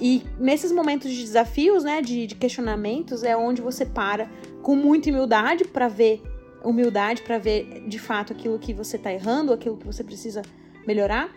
[0.00, 4.30] E nesses momentos de desafios, né, de, de questionamentos, é onde você para
[4.62, 6.22] com muita humildade para ver
[6.64, 10.42] humildade para ver de fato aquilo que você tá errando, aquilo que você precisa
[10.86, 11.30] melhorar,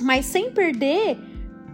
[0.00, 1.16] mas sem perder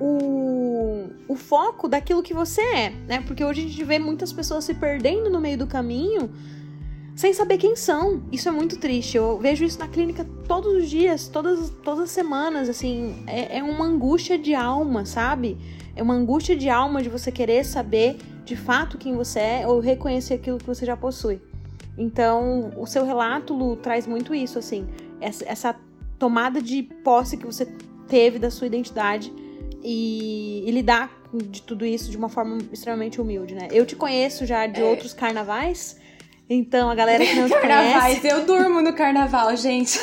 [0.00, 3.24] o, o foco daquilo que você é, né?
[3.26, 6.30] Porque hoje a gente vê muitas pessoas se perdendo no meio do caminho
[7.16, 8.22] sem saber quem são.
[8.30, 9.16] Isso é muito triste.
[9.16, 13.62] Eu vejo isso na clínica todos os dias, todas, todas as semanas, assim, é, é
[13.62, 15.56] uma angústia de alma, sabe?
[15.96, 19.80] É uma angústia de alma de você querer saber de fato quem você é ou
[19.80, 21.40] reconhecer aquilo que você já possui.
[21.96, 24.86] Então, o seu relato, Lu, traz muito isso, assim,
[25.18, 25.76] essa, essa
[26.18, 27.66] tomada de posse que você
[28.06, 29.32] teve da sua identidade
[29.82, 33.68] e, e lidar de tudo isso de uma forma extremamente humilde, né?
[33.72, 34.84] Eu te conheço já de é.
[34.84, 35.96] outros carnavais,
[36.48, 38.28] então a galera que não Carnavais, conhece...
[38.28, 39.98] eu durmo no carnaval, gente.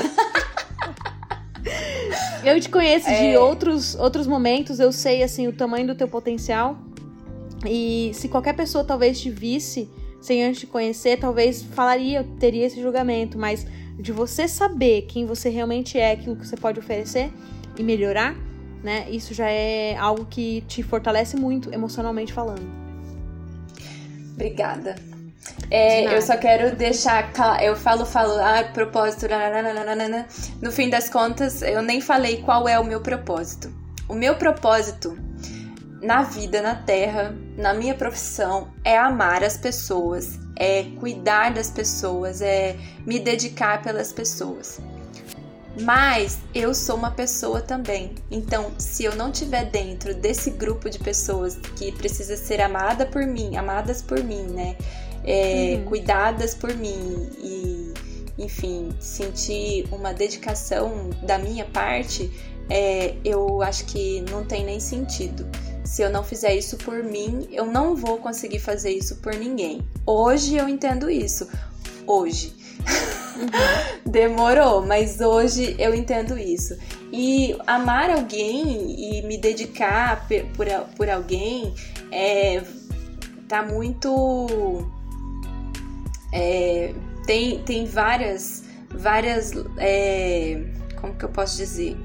[2.43, 3.31] eu te conheço é.
[3.31, 6.77] de outros, outros momentos, eu sei, assim, o tamanho do teu potencial.
[7.65, 9.89] E se qualquer pessoa talvez te visse
[10.21, 13.65] sem antes te conhecer, talvez falaria, teria esse julgamento, mas
[13.99, 17.29] de você saber quem você realmente é, aquilo que você pode oferecer
[17.77, 18.35] e melhorar,
[18.81, 19.05] né?
[19.09, 22.63] Isso já é algo que te fortalece muito emocionalmente falando.
[24.33, 25.12] Obrigada.
[25.69, 30.27] É, eu só quero deixar eu falo, falo, ah, propósito, nananana.
[30.61, 33.73] no fim das contas, eu nem falei qual é o meu propósito.
[34.07, 35.17] O meu propósito
[36.01, 42.41] na vida, na terra, na minha profissão, é amar as pessoas, é cuidar das pessoas,
[42.41, 42.75] é
[43.05, 44.79] me dedicar pelas pessoas.
[45.81, 48.13] Mas eu sou uma pessoa também.
[48.29, 53.25] Então, se eu não estiver dentro desse grupo de pessoas que precisa ser amada por
[53.25, 54.75] mim, amadas por mim, né?
[55.23, 55.85] É, uhum.
[55.85, 57.93] Cuidadas por mim e,
[58.37, 62.31] enfim, sentir uma dedicação da minha parte,
[62.69, 65.47] é, eu acho que não tem nem sentido.
[65.83, 69.81] Se eu não fizer isso por mim, eu não vou conseguir fazer isso por ninguém.
[70.05, 71.47] Hoje eu entendo isso.
[72.07, 72.53] Hoje.
[73.37, 74.03] Uhum.
[74.09, 76.77] Demorou, mas hoje eu entendo isso.
[77.11, 81.73] E amar alguém e me dedicar por, por alguém
[82.11, 82.63] é,
[83.47, 84.91] tá muito.
[86.33, 86.93] É,
[87.25, 88.65] tem, tem várias.
[88.89, 90.65] várias é,
[90.99, 91.95] como que eu posso dizer?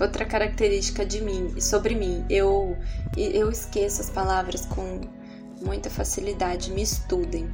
[0.00, 2.76] outra característica de mim, sobre mim, eu,
[3.16, 5.00] eu esqueço as palavras com
[5.60, 6.70] muita facilidade.
[6.72, 7.48] Me estudem.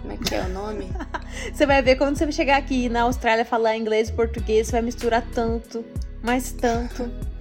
[0.00, 0.90] Como é que é o nome?
[1.52, 4.82] você vai ver quando você chegar aqui na Austrália falar inglês e português, você vai
[4.82, 5.84] misturar tanto,
[6.22, 7.10] mas tanto.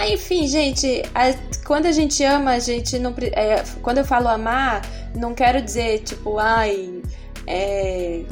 [0.00, 1.34] Ah, enfim, gente, a,
[1.66, 3.14] quando a gente ama, a gente não.
[3.34, 4.80] É, quando eu falo amar,
[5.14, 7.02] não quero dizer tipo, ai,
[7.46, 8.24] é,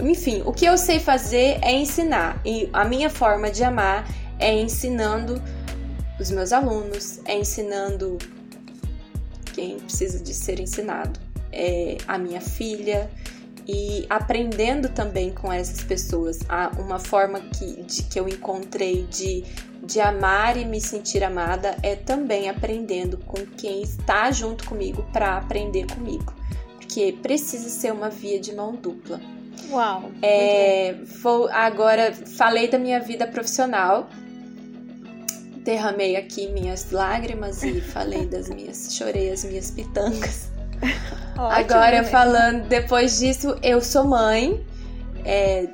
[0.00, 2.40] enfim, o que eu sei fazer é ensinar.
[2.44, 4.04] E a minha forma de amar
[4.40, 5.40] é ensinando
[6.18, 8.18] os meus alunos, é ensinando
[9.54, 11.20] quem precisa de ser ensinado,
[11.52, 13.08] é a minha filha
[13.64, 16.40] e aprendendo também com essas pessoas.
[16.76, 19.44] Uma forma que, de, que eu encontrei de,
[19.84, 25.36] de amar e me sentir amada é também aprendendo com quem está junto comigo para
[25.36, 26.34] aprender comigo,
[26.76, 29.20] porque precisa ser uma via de mão dupla.
[29.70, 30.10] Uau!
[30.22, 34.08] É, vou agora falei da minha vida profissional.
[35.58, 40.50] Derramei aqui minhas lágrimas e falei das minhas, chorei as minhas pitangas.
[41.36, 42.04] Ótimo, agora né?
[42.04, 44.64] falando, depois disso, eu sou mãe.
[45.24, 45.66] É,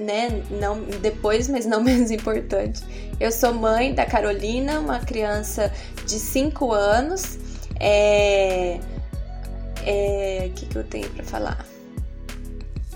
[0.00, 2.82] né, não depois, mas não menos importante.
[3.20, 5.72] Eu sou mãe da Carolina, uma criança
[6.06, 7.38] de 5 anos.
[7.78, 8.80] É,
[9.84, 11.66] é, que, que eu tenho para falar?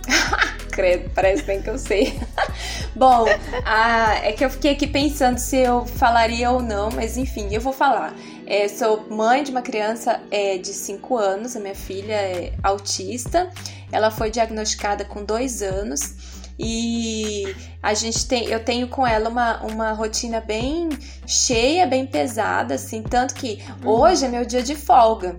[0.70, 2.18] Credo, parece bem que eu sei.
[2.96, 3.26] Bom,
[3.64, 7.60] a, é que eu fiquei aqui pensando se eu falaria ou não, mas enfim, eu
[7.60, 8.14] vou falar.
[8.46, 13.50] É, sou mãe de uma criança é, de 5 anos, a minha filha é autista.
[13.92, 19.62] Ela foi diagnosticada com 2 anos e a gente tem, eu tenho com ela uma,
[19.62, 20.88] uma rotina bem
[21.26, 23.90] cheia, bem pesada, assim, tanto que uhum.
[23.90, 25.36] hoje é meu dia de folga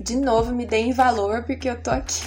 [0.00, 2.24] de novo, me deem valor porque eu tô aqui.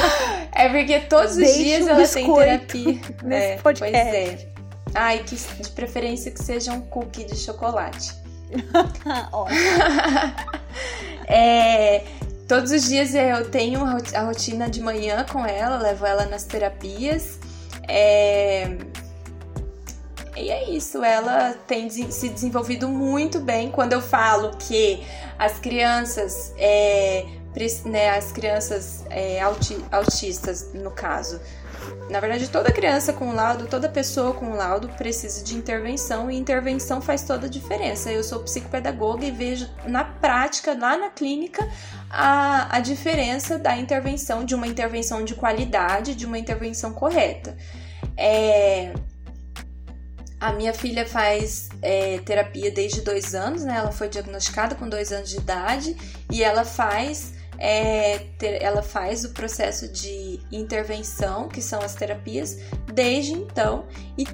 [0.52, 3.00] é porque todos os dias um ela tem terapia.
[3.22, 4.10] Nesse é, podcast.
[4.10, 4.48] Pois é.
[4.94, 8.14] Ai, que, de preferência que seja um cookie de chocolate.
[11.26, 12.04] é,
[12.48, 17.38] todos os dias eu tenho a rotina de manhã com ela, levo ela nas terapias.
[17.88, 18.76] É,
[20.36, 23.70] e é isso, ela tem se desenvolvido muito bem.
[23.70, 25.04] Quando eu falo que
[25.38, 27.24] as crianças, é,
[27.84, 31.40] né, as crianças é, auti autistas, no caso,
[32.10, 37.00] na verdade, toda criança com laudo, toda pessoa com laudo precisa de intervenção e intervenção
[37.00, 38.12] faz toda a diferença.
[38.12, 41.66] Eu sou psicopedagoga e vejo na prática, lá na clínica,
[42.10, 47.56] a, a diferença da intervenção, de uma intervenção de qualidade, de uma intervenção correta.
[48.16, 48.92] É,
[50.38, 53.76] a minha filha faz é, terapia desde dois anos, né?
[53.78, 55.96] Ela foi diagnosticada com dois anos de idade
[56.30, 62.58] e ela faz é, ter, ela faz o processo de intervenção, que são as terapias,
[62.92, 63.84] desde então.
[64.16, 64.26] E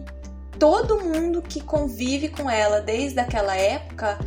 [0.59, 4.19] todo mundo que convive com ela desde aquela época,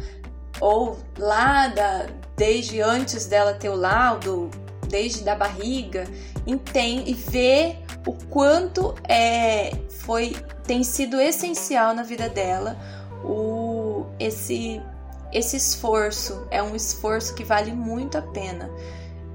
[0.60, 4.50] ou lá da, desde antes dela ter o laudo,
[4.88, 6.06] desde da barriga,
[6.46, 12.78] entende e vê o quanto é, foi tem sido essencial na vida dela
[13.24, 14.82] o esse
[15.34, 18.70] esse esforço é um esforço que vale muito a pena.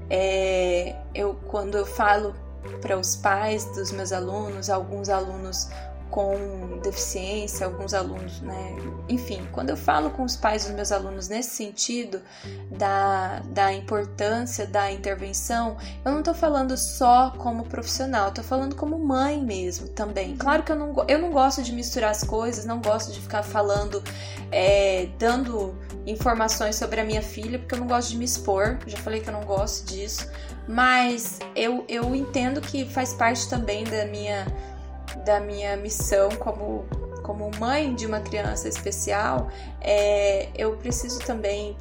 [0.09, 2.33] É, eu quando eu falo
[2.81, 5.67] para os pais dos meus alunos, alguns alunos
[6.09, 8.75] com deficiência, alguns alunos, né?
[9.07, 12.21] Enfim, quando eu falo com os pais dos meus alunos nesse sentido
[12.71, 18.97] da, da importância da intervenção, eu não estou falando só como profissional, estou falando como
[18.97, 20.35] mãe mesmo também.
[20.35, 23.43] Claro que eu não, eu não gosto de misturar as coisas, não gosto de ficar
[23.43, 24.03] falando,
[24.51, 28.97] é, dando informações sobre a minha filha, porque eu não gosto de me expor, já
[28.97, 30.27] falei que eu não gosto disso,
[30.67, 34.45] mas eu, eu entendo que faz parte também da minha
[35.29, 36.87] da minha missão como,
[37.21, 41.77] como mãe de uma criança especial, é, eu preciso também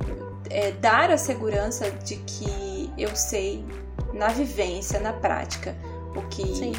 [0.51, 3.65] é, dar a segurança de que eu sei
[4.13, 5.75] na vivência, na prática,
[6.15, 6.73] o que Sim.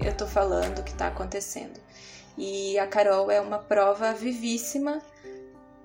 [0.00, 1.80] eu tô falando, o que tá acontecendo.
[2.38, 5.02] E a Carol é uma prova vivíssima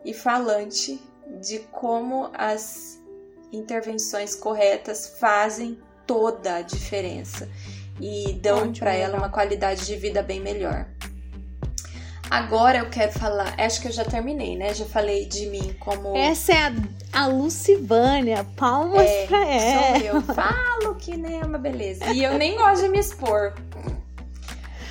[0.06, 1.02] e falante
[1.42, 3.00] de como as
[3.52, 7.50] intervenções corretas fazem toda a diferença
[8.00, 10.86] e dão para ela uma qualidade de vida bem melhor.
[12.30, 14.72] Agora eu quero falar, acho que eu já terminei, né?
[14.74, 16.16] Já falei de mim como.
[16.16, 19.98] Essa é a, a Lucivânia, palmas é, pra ela.
[19.98, 20.22] Sou eu.
[20.22, 22.06] Falo que nem é uma beleza.
[22.12, 23.56] E eu nem gosto de me expor.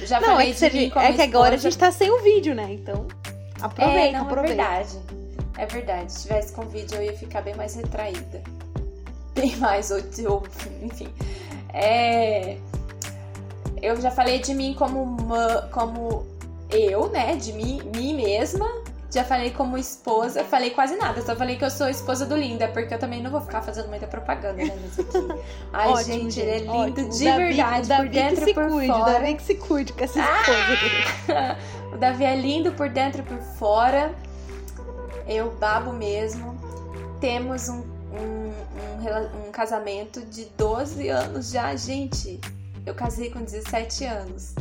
[0.02, 2.10] Já não, falei é que, de mim como É que agora a gente tá sem
[2.10, 2.72] o vídeo, né?
[2.72, 3.06] Então,
[3.60, 4.54] aproveita, é, não, aproveita.
[4.54, 4.98] É verdade.
[5.58, 6.12] É verdade.
[6.12, 8.42] Se tivesse com vídeo eu ia ficar bem mais retraída.
[9.34, 9.98] Bem mais, ou,
[10.82, 11.08] enfim.
[11.72, 12.56] É
[13.82, 16.26] eu já falei de mim como uma, como
[16.70, 18.66] eu, né, de mim, mim mesma.
[19.10, 22.68] Já falei como esposa, falei quase nada, só falei que eu sou esposa do Linda,
[22.68, 25.42] porque eu também não vou ficar fazendo muita propaganda, né, aqui.
[25.72, 27.10] Ai, ótimo, gente, ele é lindo ótimo.
[27.10, 29.02] de Davi, verdade, por dentro e por cuide, fora.
[29.02, 31.56] O Davi que se cuide com essa esposa ah!
[31.94, 34.14] o Davi é lindo por dentro e por fora.
[35.26, 36.54] Eu babo mesmo.
[37.18, 42.38] Temos um, um, um, um casamento de 12 anos já, gente.
[42.88, 44.54] Eu casei com 17 anos.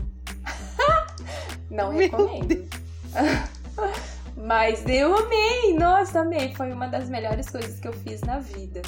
[1.72, 2.68] Não recomendo.
[4.36, 6.54] Mas eu amei, nossa, amei.
[6.54, 8.82] Foi uma das melhores coisas que eu fiz na vida.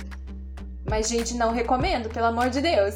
[0.90, 2.96] Mas, gente, não recomendo, pelo amor de Deus.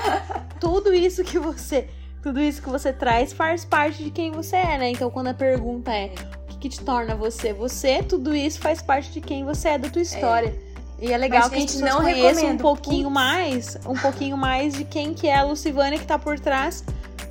[0.60, 1.88] tudo isso que você.
[2.22, 4.90] Tudo isso que você traz faz parte de quem você é, né?
[4.90, 6.12] Então, quando a pergunta é
[6.44, 9.78] o que, que te torna você você, tudo isso faz parte de quem você é,
[9.78, 10.48] da tua história.
[10.66, 10.69] É.
[11.00, 13.14] E é legal Mas, que a gente não conheçam um pouquinho Putz.
[13.14, 16.84] mais, um pouquinho mais de quem que é a Lucivânia que tá por trás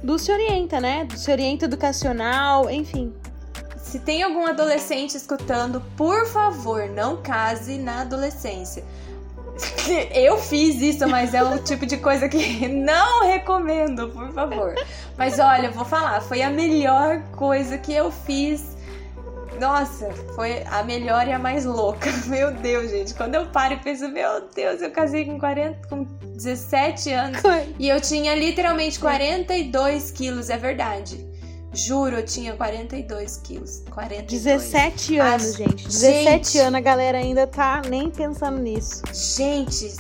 [0.04, 1.06] do Se Orienta, né?
[1.06, 3.14] Do Se Orienta Educacional, enfim.
[3.78, 8.84] Se tem algum adolescente escutando, por favor, não case na adolescência.
[10.14, 14.74] Eu fiz isso, mas é um tipo de coisa que não recomendo, por favor.
[15.18, 18.78] Mas olha, eu vou falar, foi a melhor coisa que eu fiz
[19.60, 22.10] nossa, foi a melhor e a mais louca.
[22.28, 23.14] Meu Deus, gente.
[23.14, 27.42] Quando eu paro e penso, meu Deus, eu casei com 40, com 17 anos.
[27.78, 31.28] E eu tinha literalmente 42 quilos, é verdade.
[31.72, 33.84] Juro, eu tinha 42 quilos.
[33.92, 34.44] 42.
[34.44, 35.56] 17 anos, As...
[35.56, 35.88] gente.
[35.88, 36.58] 17 gente...
[36.60, 39.04] anos, a galera ainda tá nem pensando nisso.
[39.14, 39.94] Gente,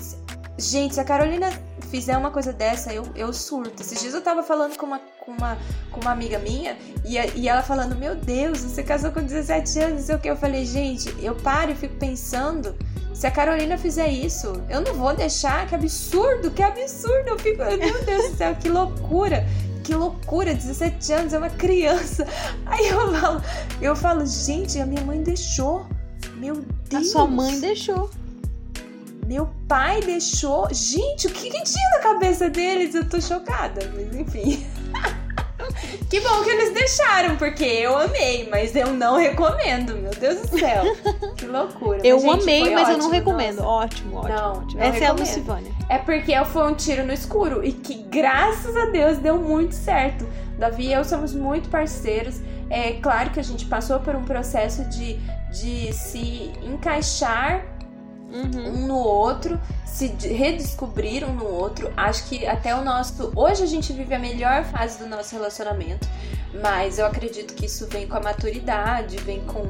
[0.58, 1.50] gente, se a Carolina
[1.89, 3.82] fizer uma coisa dessa, eu, eu surto.
[3.82, 5.58] Esses dias eu tava falando com uma, com uma,
[5.91, 9.99] com uma amiga minha e, e ela falando: Meu Deus, você casou com 17 anos,
[9.99, 10.30] não sei o que.
[10.30, 12.75] Eu falei: Gente, eu paro e fico pensando.
[13.13, 15.67] Se a Carolina fizer isso, eu não vou deixar.
[15.67, 17.28] Que absurdo, que absurdo.
[17.28, 19.45] Eu fico, meu Deus do céu, que loucura
[19.89, 22.28] que loucura, 17 anos, é uma criança.
[22.67, 23.41] Aí eu falo,
[23.82, 25.88] eu falo, gente, a minha mãe deixou.
[26.36, 27.08] Meu Deus.
[27.08, 28.12] A sua mãe deixou.
[29.30, 30.68] Meu pai deixou.
[30.74, 32.96] Gente, o que, que tinha na cabeça deles?
[32.96, 34.65] Eu tô chocada, mas enfim.
[36.10, 40.58] que bom que eles deixaram, porque eu amei, mas eu não recomendo, meu Deus do
[40.58, 40.84] céu.
[41.38, 42.00] Que loucura.
[42.04, 43.58] Eu mas, gente, amei, mas ótimo, eu não recomendo.
[43.58, 43.86] Nossa.
[43.86, 44.36] Ótimo, ótimo.
[44.36, 44.82] Não, ótimo.
[44.82, 45.72] Essa é a Lucivânia.
[45.89, 50.28] É porque foi um tiro no escuro e que, graças a Deus, deu muito certo.
[50.58, 52.42] Davi e eu somos muito parceiros.
[52.68, 55.20] É claro que a gente passou por um processo de,
[55.52, 57.79] de se encaixar
[58.32, 58.84] uhum.
[58.84, 61.92] um no outro, se redescobrir um no outro.
[61.96, 63.32] Acho que até o nosso.
[63.36, 66.08] Hoje a gente vive a melhor fase do nosso relacionamento,
[66.62, 69.63] mas eu acredito que isso vem com a maturidade, vem com.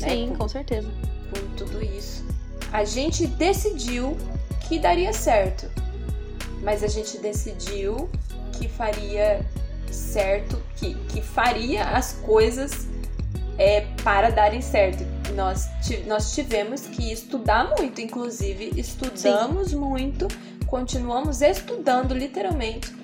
[0.00, 0.88] Né, Sim, com, com certeza.
[1.30, 2.24] Com tudo isso.
[2.72, 4.16] A gente decidiu
[4.68, 5.70] que daria certo,
[6.62, 8.08] mas a gente decidiu
[8.52, 9.44] que faria
[9.90, 12.88] certo, que, que faria as coisas
[13.58, 15.68] é, para darem certo nós,
[16.06, 19.76] nós tivemos que estudar muito, inclusive estudamos Sim.
[19.76, 20.28] muito,
[20.66, 22.94] continuamos estudando literalmente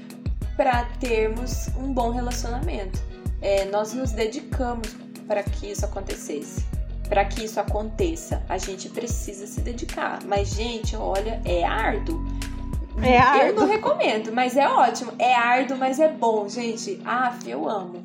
[0.57, 3.01] para termos um bom relacionamento.
[3.43, 4.89] É, nós nos dedicamos
[5.27, 6.65] para que isso acontecesse.
[7.09, 8.41] para que isso aconteça?
[8.49, 10.21] A gente precisa se dedicar.
[10.27, 12.25] Mas, gente, olha, é árduo.
[13.03, 13.49] É árduo.
[13.49, 15.13] Eu não recomendo, mas é ótimo.
[15.19, 17.01] É árduo, mas é bom, gente.
[17.05, 18.05] Ah, eu amo.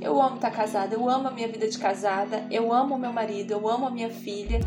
[0.00, 3.52] Eu amo estar casada, eu amo a minha vida de casada, eu amo meu marido,
[3.52, 4.60] eu amo a minha filha.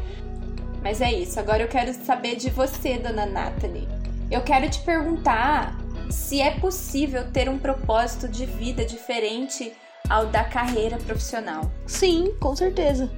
[0.82, 1.40] Mas é isso.
[1.40, 3.88] Agora eu quero saber de você, dona Nathalie.
[4.32, 5.78] Eu quero te perguntar
[6.10, 9.74] se é possível ter um propósito de vida diferente
[10.10, 11.72] ao da carreira profissional.
[11.86, 13.10] Sim, com certeza.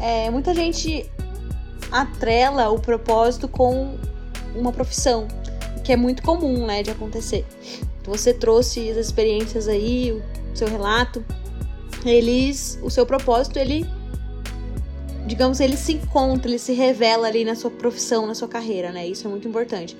[0.00, 1.10] É, muita gente
[1.90, 3.96] atrela o propósito com
[4.54, 5.28] uma profissão,
[5.84, 7.46] que é muito comum, né, de acontecer.
[8.04, 10.20] Você trouxe as experiências aí,
[10.58, 11.24] seu relato.
[12.04, 13.86] Eles, o seu propósito, ele
[15.26, 19.06] digamos, ele se encontra, ele se revela ali na sua profissão, na sua carreira, né?
[19.06, 19.94] Isso é muito importante.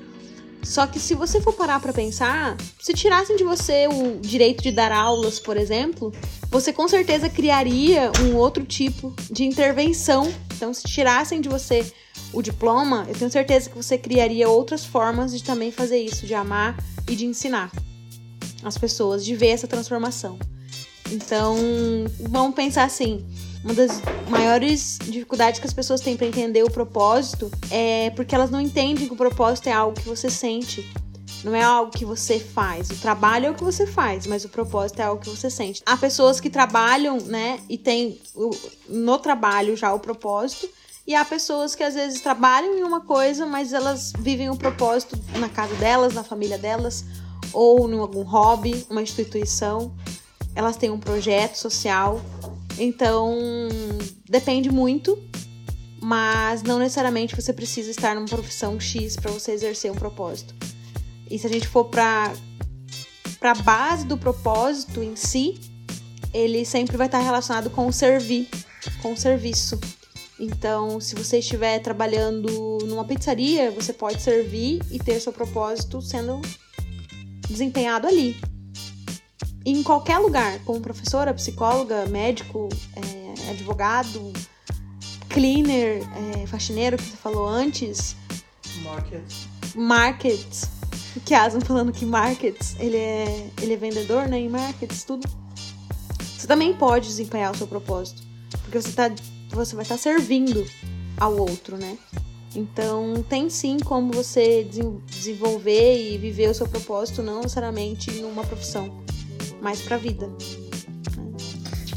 [0.63, 4.73] Só que se você for parar para pensar, se tirassem de você o direito de
[4.73, 6.13] dar aulas, por exemplo,
[6.51, 10.33] você com certeza criaria um outro tipo de intervenção.
[10.57, 11.87] Então, se tirassem de você
[12.33, 16.35] o diploma, eu tenho certeza que você criaria outras formas de também fazer isso, de
[16.35, 16.77] amar
[17.09, 17.71] e de ensinar
[18.63, 20.39] as pessoas, de ver essa transformação.
[21.11, 21.57] Então,
[22.21, 23.25] vamos pensar assim:
[23.65, 28.51] uma das maiores dificuldades que as pessoas têm para entender o propósito é porque elas
[28.51, 30.89] não entendem que o propósito é algo que você sente.
[31.45, 32.91] Não é algo que você faz.
[32.91, 35.83] O trabalho é o que você faz, mas o propósito é algo que você sente.
[35.87, 38.21] Há pessoas que trabalham, né, e tem
[38.89, 40.69] no trabalho já o propósito,
[41.07, 45.19] e há pessoas que às vezes trabalham em uma coisa, mas elas vivem o propósito
[45.39, 47.05] na casa delas, na família delas,
[47.53, 49.95] ou em algum hobby, uma instituição.
[50.55, 52.21] Elas têm um projeto social
[52.79, 53.37] então,
[54.29, 55.19] depende muito,
[56.01, 60.55] mas não necessariamente você precisa estar numa profissão X para você exercer um propósito.
[61.29, 62.33] E se a gente for para
[63.41, 65.61] para base do propósito em si,
[66.35, 68.49] ele sempre vai estar relacionado com o servir,
[69.01, 69.79] com o serviço.
[70.41, 76.41] Então, se você estiver trabalhando numa pizzaria, você pode servir e ter seu propósito sendo
[77.49, 78.37] desempenhado ali
[79.65, 84.33] em qualquer lugar, como professora, psicóloga, médico, é, advogado,
[85.29, 86.03] cleaner,
[86.43, 88.17] é, faxineiro que você falou antes.
[88.83, 89.49] Markets.
[89.75, 90.71] Markets.
[91.27, 94.39] Que Asam falando que markets, ele é, ele é vendedor, né?
[94.39, 95.29] Em markets, tudo.
[96.37, 98.23] Você também pode desempenhar o seu propósito.
[98.63, 99.11] Porque você, tá,
[99.51, 100.65] você vai estar tá servindo
[101.19, 101.99] ao outro, né?
[102.59, 104.69] Então, tem sim como você
[105.07, 108.93] desenvolver e viver o seu propósito, não necessariamente numa profissão
[109.63, 110.29] mais para a vida.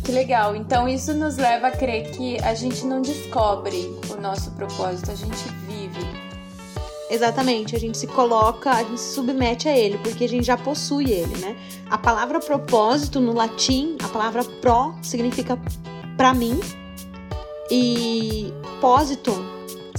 [0.03, 0.55] Que legal.
[0.55, 5.15] Então isso nos leva a crer que a gente não descobre o nosso propósito, a
[5.15, 6.05] gente vive.
[7.09, 10.57] Exatamente, a gente se coloca, a gente se submete a ele, porque a gente já
[10.57, 11.55] possui ele, né?
[11.89, 15.59] A palavra propósito no latim, a palavra pro significa
[16.15, 16.59] para mim
[17.69, 19.50] e positum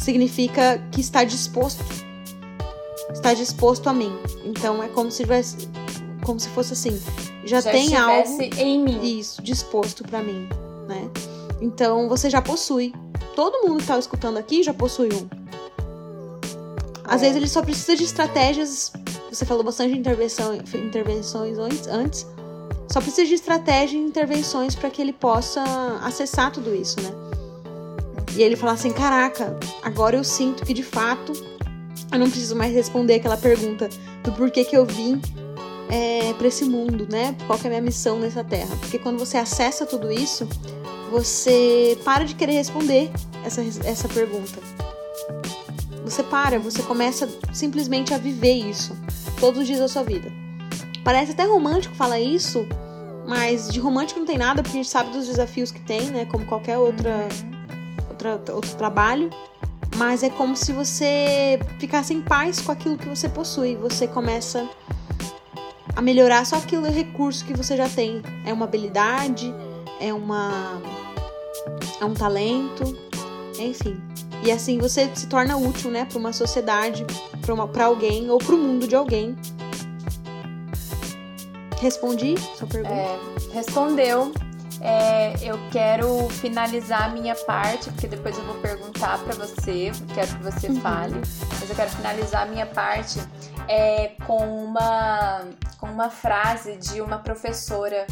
[0.02, 1.84] significa que está disposto.
[3.12, 4.12] Está disposto a mim.
[4.44, 5.68] Então é como se tivesse
[6.24, 7.00] como se fosse assim,
[7.44, 9.18] já, já tem algo em mim.
[9.18, 10.48] isso disposto para mim,
[10.88, 11.10] né?
[11.60, 12.94] Então você já possui.
[13.34, 15.28] Todo mundo que tá escutando aqui já possui um.
[17.04, 17.24] Às é.
[17.24, 18.92] vezes ele só precisa de estratégias.
[19.30, 22.26] Você falou bastante de intervenção, intervenções antes.
[22.88, 25.62] Só precisa de estratégia e intervenções para que ele possa
[26.02, 27.10] acessar tudo isso, né?
[28.36, 31.32] E ele falar assim: caraca, agora eu sinto que de fato
[32.12, 33.88] eu não preciso mais responder aquela pergunta
[34.22, 35.20] do porquê que eu vim
[35.88, 37.34] é, para esse mundo, né?
[37.46, 38.74] Qual é a minha missão nessa terra?
[38.80, 40.46] Porque quando você acessa tudo isso,
[41.10, 43.10] você para de querer responder
[43.44, 44.58] essa, essa pergunta.
[46.04, 48.96] Você para, você começa simplesmente a viver isso
[49.38, 50.30] todos os dias da sua vida.
[51.04, 52.66] Parece até romântico falar isso,
[53.26, 56.24] mas de romântico não tem nada, porque a gente sabe dos desafios que tem, né?
[56.26, 57.28] Como qualquer outra,
[58.30, 59.30] outra outro trabalho.
[59.96, 63.76] Mas é como se você ficasse em paz com aquilo que você possui.
[63.76, 64.68] Você começa
[65.94, 68.22] a melhorar só aquilo é recurso que você já tem.
[68.46, 69.54] É uma habilidade,
[70.00, 70.80] é uma
[72.00, 72.96] é um talento,
[73.58, 74.00] enfim.
[74.44, 77.06] E assim você se torna útil, né, para uma sociedade,
[77.72, 79.36] para alguém ou para o mundo de alguém.
[81.80, 82.94] Respondi sua pergunta?
[82.94, 83.18] É,
[83.52, 84.32] respondeu.
[84.84, 90.36] É, eu quero finalizar a minha parte, porque depois eu vou perguntar para você, quero
[90.36, 90.80] que você uhum.
[90.80, 91.14] fale,
[91.60, 93.20] mas eu quero finalizar a minha parte
[93.68, 95.42] é, com, uma,
[95.78, 98.08] com uma frase de uma professora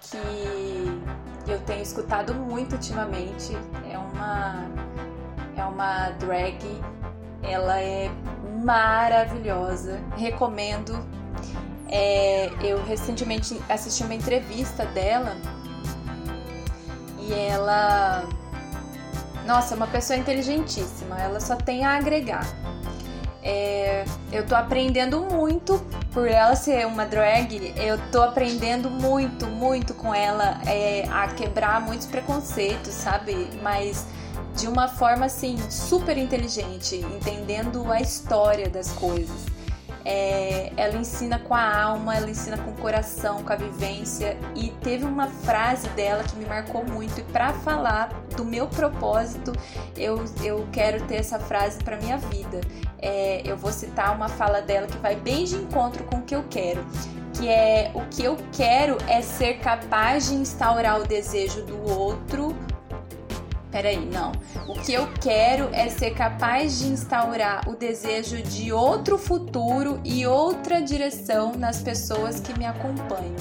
[0.00, 3.52] que eu tenho escutado muito ultimamente.
[3.90, 4.66] É uma,
[5.56, 6.60] é uma drag,
[7.42, 8.08] ela é
[8.62, 10.96] maravilhosa, recomendo.
[11.88, 15.36] É, eu recentemente assisti uma entrevista dela
[17.28, 18.24] e ela
[19.46, 22.46] Nossa, é uma pessoa inteligentíssima, ela só tem a agregar.
[23.42, 25.78] É, eu tô aprendendo muito
[26.12, 31.80] por ela ser uma drag, eu tô aprendendo muito, muito com ela é, a quebrar
[31.82, 33.50] muitos preconceitos, sabe?
[33.62, 34.06] Mas
[34.56, 39.53] de uma forma assim super inteligente, entendendo a história das coisas.
[40.04, 44.36] É, ela ensina com a alma, ela ensina com o coração, com a vivência.
[44.54, 47.20] E teve uma frase dela que me marcou muito.
[47.20, 49.52] E para falar do meu propósito,
[49.96, 52.60] eu, eu quero ter essa frase para minha vida.
[53.00, 56.34] É, eu vou citar uma fala dela que vai bem de encontro com o que
[56.34, 56.84] eu quero.
[57.34, 62.54] Que é o que eu quero é ser capaz de instaurar o desejo do outro
[63.74, 64.30] peraí, não.
[64.68, 70.24] O que eu quero é ser capaz de instaurar o desejo de outro futuro e
[70.24, 73.34] outra direção nas pessoas que me acompanham.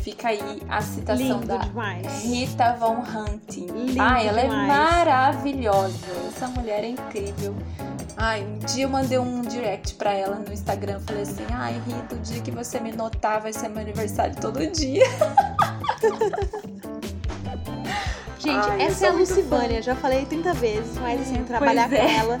[0.00, 2.24] Fica aí a citação Lindo da demais.
[2.24, 3.66] Rita Von Hunting.
[3.66, 4.64] Lindo Ai, ela demais.
[4.64, 5.98] é maravilhosa.
[6.28, 7.54] Essa mulher é incrível.
[8.16, 10.98] Ai, um dia eu mandei um direct pra ela no Instagram.
[11.00, 14.66] Falei assim: Ai, Rita, o dia que você me notar vai ser meu aniversário todo
[14.66, 15.04] dia.
[18.42, 22.00] Gente, Ai, eu essa é a Lucivânia, já falei 30 vezes, mas assim, trabalhar Pois
[22.00, 22.16] com é.
[22.16, 22.38] ela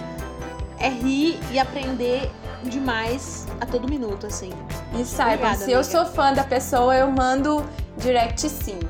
[0.78, 2.28] é rir e aprender
[2.64, 4.50] demais a todo minuto, assim.
[4.94, 5.84] E Obrigada, se eu amiga.
[5.84, 7.64] sou fã da pessoa, eu mando
[7.98, 8.80] direct sim.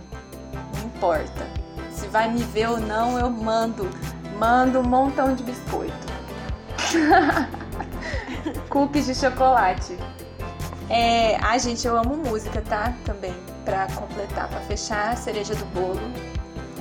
[0.75, 1.47] Não importa.
[1.91, 3.89] Se vai me ver ou não, eu mando.
[4.39, 6.13] Mando um montão de biscoito.
[8.71, 9.97] Cookies de chocolate.
[10.89, 12.95] É, ai, gente, eu amo música, tá?
[13.05, 13.35] Também,
[13.65, 16.01] pra completar, pra fechar a cereja do bolo.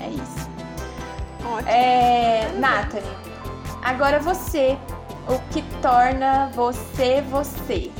[0.01, 0.49] É isso.
[1.45, 1.69] Ótimo.
[1.69, 3.09] É, Nathalie,
[3.83, 4.77] agora você.
[5.27, 7.91] O que torna você você?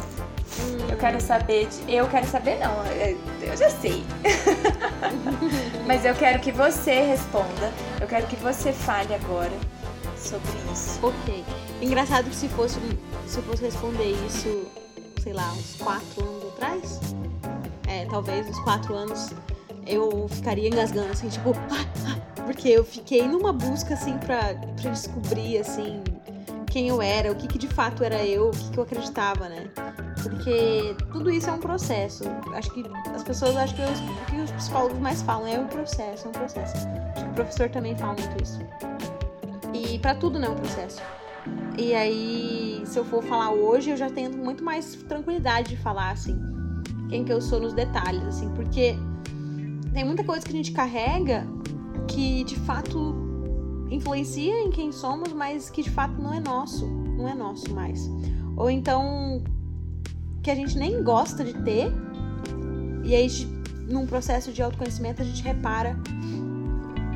[0.90, 1.94] Eu quero saber de.
[1.94, 2.84] Eu quero saber, não.
[2.86, 4.04] é, Eu já sei.
[5.88, 7.72] Mas eu quero que você responda.
[8.00, 9.52] Eu quero que você fale agora
[10.18, 11.00] sobre isso.
[11.06, 11.44] Ok.
[11.82, 12.80] Engraçado que se fosse,
[13.26, 14.68] se eu fosse responder isso,
[15.22, 17.00] sei lá, uns 4 anos atrás,
[17.88, 19.30] é, talvez uns 4 anos,
[19.92, 21.52] eu ficaria engasgando, assim, tipo,
[22.46, 26.04] porque eu fiquei numa busca, assim, pra, pra descobrir, assim,
[26.68, 29.50] quem eu era, o que, que de fato era eu, o que, que eu acreditava,
[29.50, 29.70] né?
[30.24, 32.24] Porque tudo isso é um processo.
[32.54, 32.84] Acho que
[33.14, 36.34] as pessoas, acho que o que os psicólogos mais falam é um processo, é um
[36.34, 36.76] processo.
[37.16, 38.60] Acho que o professor também fala muito isso.
[39.74, 41.02] E pra tudo, né, é um processo.
[41.78, 46.12] E aí, se eu for falar hoje, eu já tenho muito mais tranquilidade de falar,
[46.12, 46.40] assim,
[47.10, 48.96] quem que eu sou nos detalhes, assim, porque
[49.94, 51.48] tem muita coisa que a gente carrega
[52.08, 53.16] que de fato
[53.90, 58.10] influencia em quem somos, mas que de fato não é nosso, não é nosso mais.
[58.56, 59.44] Ou então
[60.42, 61.92] que a gente nem gosta de ter,
[63.04, 63.28] e aí
[63.90, 66.00] num processo de autoconhecimento a gente repara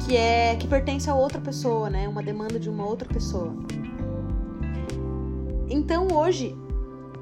[0.06, 2.08] que é que pertence a outra pessoa, né?
[2.08, 3.56] Uma demanda de uma outra pessoa.
[5.70, 6.56] Então hoje,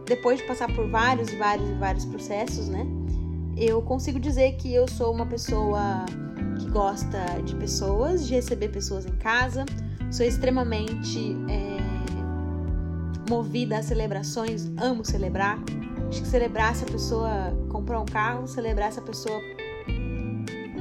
[0.06, 2.86] depois de passar por vários, vários e vários processos, né?
[3.56, 6.06] Eu consigo dizer que eu sou uma pessoa
[6.60, 9.66] que gosta de pessoas, de receber pessoas em casa.
[10.12, 15.60] Sou extremamente é, movida a celebrações, amo celebrar.
[16.10, 19.40] Acho que celebrar se a pessoa comprou um carro, celebrar se a pessoa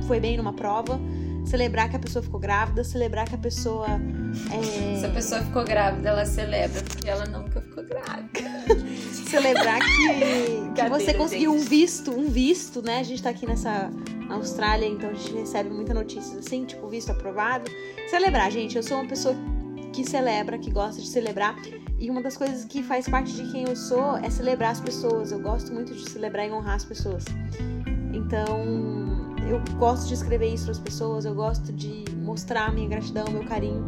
[0.07, 1.01] foi bem numa prova,
[1.47, 3.87] celebrar que a pessoa ficou grávida, celebrar que a pessoa.
[4.51, 8.41] É, Se a pessoa ficou grávida, ela celebra, porque ela nunca ficou grávida.
[9.33, 13.01] celebrar que, que você conseguiu um visto, um visto, né?
[13.01, 13.91] A gente tá aqui nessa
[14.29, 17.71] Austrália, então a gente recebe muita notícias assim, tipo visto aprovado.
[18.09, 19.35] Celebrar, gente, eu sou uma pessoa
[19.93, 21.57] que celebra, que gosta de celebrar.
[21.99, 25.33] E uma das coisas que faz parte de quem eu sou é celebrar as pessoas.
[25.33, 27.25] Eu gosto muito de celebrar e honrar as pessoas.
[28.13, 28.47] Então,
[29.49, 33.45] eu gosto de escrever isso para as pessoas, eu gosto de mostrar minha gratidão, meu
[33.45, 33.85] carinho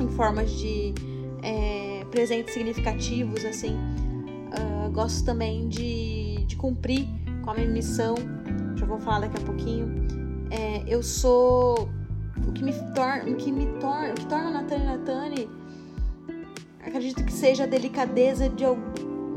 [0.00, 0.94] em formas de
[1.42, 3.76] é, presentes significativos, assim.
[4.56, 7.06] Ah, gosto também de, de cumprir
[7.42, 8.14] com a minha missão,
[8.76, 10.06] já vou falar daqui a pouquinho.
[10.50, 11.88] É, eu sou
[12.46, 15.48] o que me torna, o que me torna, o que torna Natane Natane,
[16.84, 18.64] acredito que seja a delicadeza de,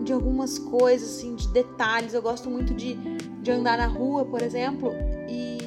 [0.04, 2.14] de algumas coisas, assim, de detalhes.
[2.14, 2.96] Eu gosto muito de,
[3.42, 4.92] de andar na rua, por exemplo,
[5.30, 5.58] e,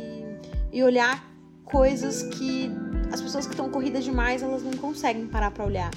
[0.72, 1.26] e olhar
[1.64, 2.70] coisas que
[3.12, 5.90] as pessoas que estão corridas demais elas não conseguem parar para olhar.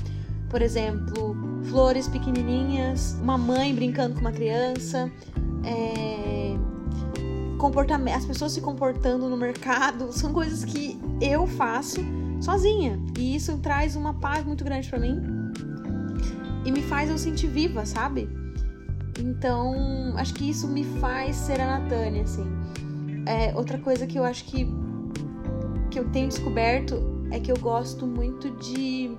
[0.49, 5.12] Por exemplo, flores pequenininhas, uma mãe brincando com uma criança,
[5.64, 6.55] é,
[7.57, 12.01] comportamento, as pessoas se comportando no mercado, são coisas que eu faço
[12.41, 15.22] sozinha e isso traz uma paz muito grande para mim
[16.66, 18.30] e me faz eu sentir viva, sabe?
[19.20, 22.45] Então, acho que isso me faz ser a Natânia, assim.
[23.26, 24.68] É, outra coisa que eu acho que,
[25.89, 26.95] que eu tenho descoberto
[27.30, 29.16] é que eu gosto muito de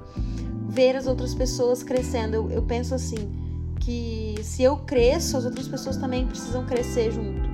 [0.73, 2.35] ver as outras pessoas crescendo.
[2.35, 3.31] Eu, eu penso assim,
[3.79, 7.49] que se eu cresço, as outras pessoas também precisam crescer junto.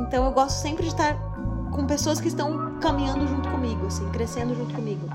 [0.00, 1.14] Então eu gosto sempre de estar
[1.70, 5.06] com pessoas que estão caminhando junto comigo, assim, crescendo junto comigo.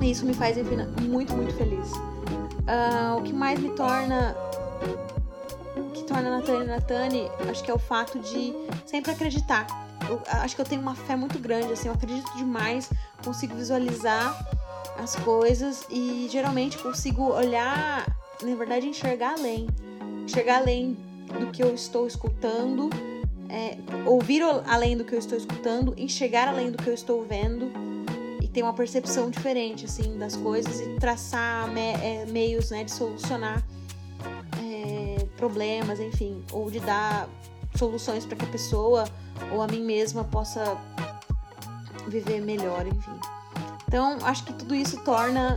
[0.00, 0.56] E isso me faz
[1.02, 1.90] muito, muito feliz.
[1.92, 4.34] Uh, o que mais me torna
[5.92, 8.52] que torna Natane Natane, acho que é o fato de
[8.86, 9.66] sempre acreditar.
[10.08, 12.90] Eu, acho que eu tenho uma fé muito grande, assim, eu acredito demais,
[13.24, 14.36] consigo visualizar
[14.96, 18.06] as coisas e geralmente consigo olhar,
[18.42, 19.66] na verdade, enxergar além.
[20.24, 20.96] Enxergar além
[21.38, 22.90] do que eu estou escutando,
[23.48, 23.76] é,
[24.06, 27.70] ouvir além do que eu estou escutando, enxergar além do que eu estou vendo
[28.40, 32.92] e ter uma percepção diferente, assim, das coisas e traçar me, é, meios, né, de
[32.92, 33.64] solucionar
[34.62, 37.28] é, problemas, enfim, ou de dar
[37.76, 39.04] soluções para que a pessoa
[39.52, 40.76] ou a mim mesma possa
[42.06, 43.33] viver melhor, enfim.
[43.94, 45.56] Então, acho que tudo isso torna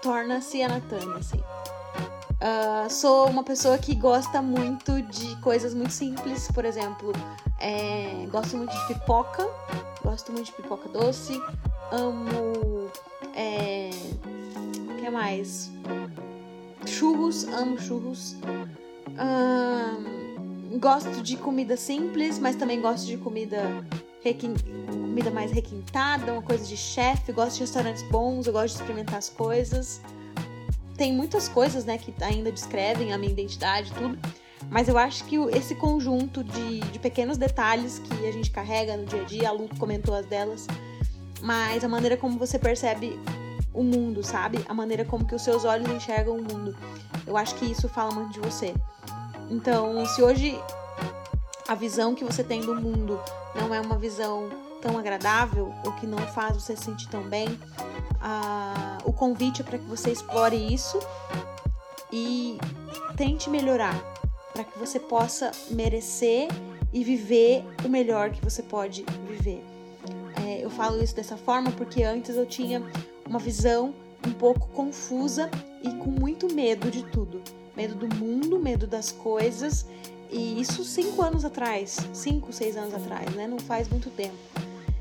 [0.00, 1.36] torna-se a Natânia, assim.
[1.36, 7.12] Uh, sou uma pessoa que gosta muito de coisas muito simples, por exemplo,
[7.58, 9.46] é, gosto muito de pipoca,
[10.02, 11.38] gosto muito de pipoca doce,
[11.92, 12.90] amo.
[13.34, 13.90] É,
[14.90, 15.70] o que mais?
[16.86, 18.34] Churros, amo churros.
[19.10, 23.60] Uh, gosto de comida simples, mas também gosto de comida
[24.24, 24.54] requin...
[25.10, 29.16] comida mais requintada, uma coisa de chefe, gosto de restaurantes bons, eu gosto de experimentar
[29.16, 30.00] as coisas.
[30.96, 34.16] Tem muitas coisas, né, que ainda descrevem a minha identidade, tudo.
[34.70, 39.04] Mas eu acho que esse conjunto de, de pequenos detalhes que a gente carrega no
[39.04, 40.68] dia a dia, a Lu comentou as delas,
[41.42, 43.18] mas a maneira como você percebe
[43.74, 44.64] o mundo, sabe?
[44.68, 46.76] A maneira como que os seus olhos enxergam o mundo.
[47.26, 48.74] Eu acho que isso fala muito de você.
[49.50, 50.56] Então, se hoje
[51.66, 53.18] a visão que você tem do mundo
[53.56, 57.58] não é uma visão tão agradável ou que não faz você se sentir tão bem,
[58.20, 60.98] ah, o convite é para que você explore isso
[62.12, 62.58] e
[63.16, 63.94] tente melhorar,
[64.52, 66.48] para que você possa merecer
[66.92, 69.64] e viver o melhor que você pode viver.
[70.44, 72.82] É, eu falo isso dessa forma porque antes eu tinha
[73.26, 73.94] uma visão
[74.26, 75.50] um pouco confusa
[75.82, 77.40] e com muito medo de tudo.
[77.76, 79.86] Medo do mundo, medo das coisas
[80.30, 83.46] e isso cinco anos atrás, cinco, seis anos atrás, né?
[83.46, 84.36] Não faz muito tempo.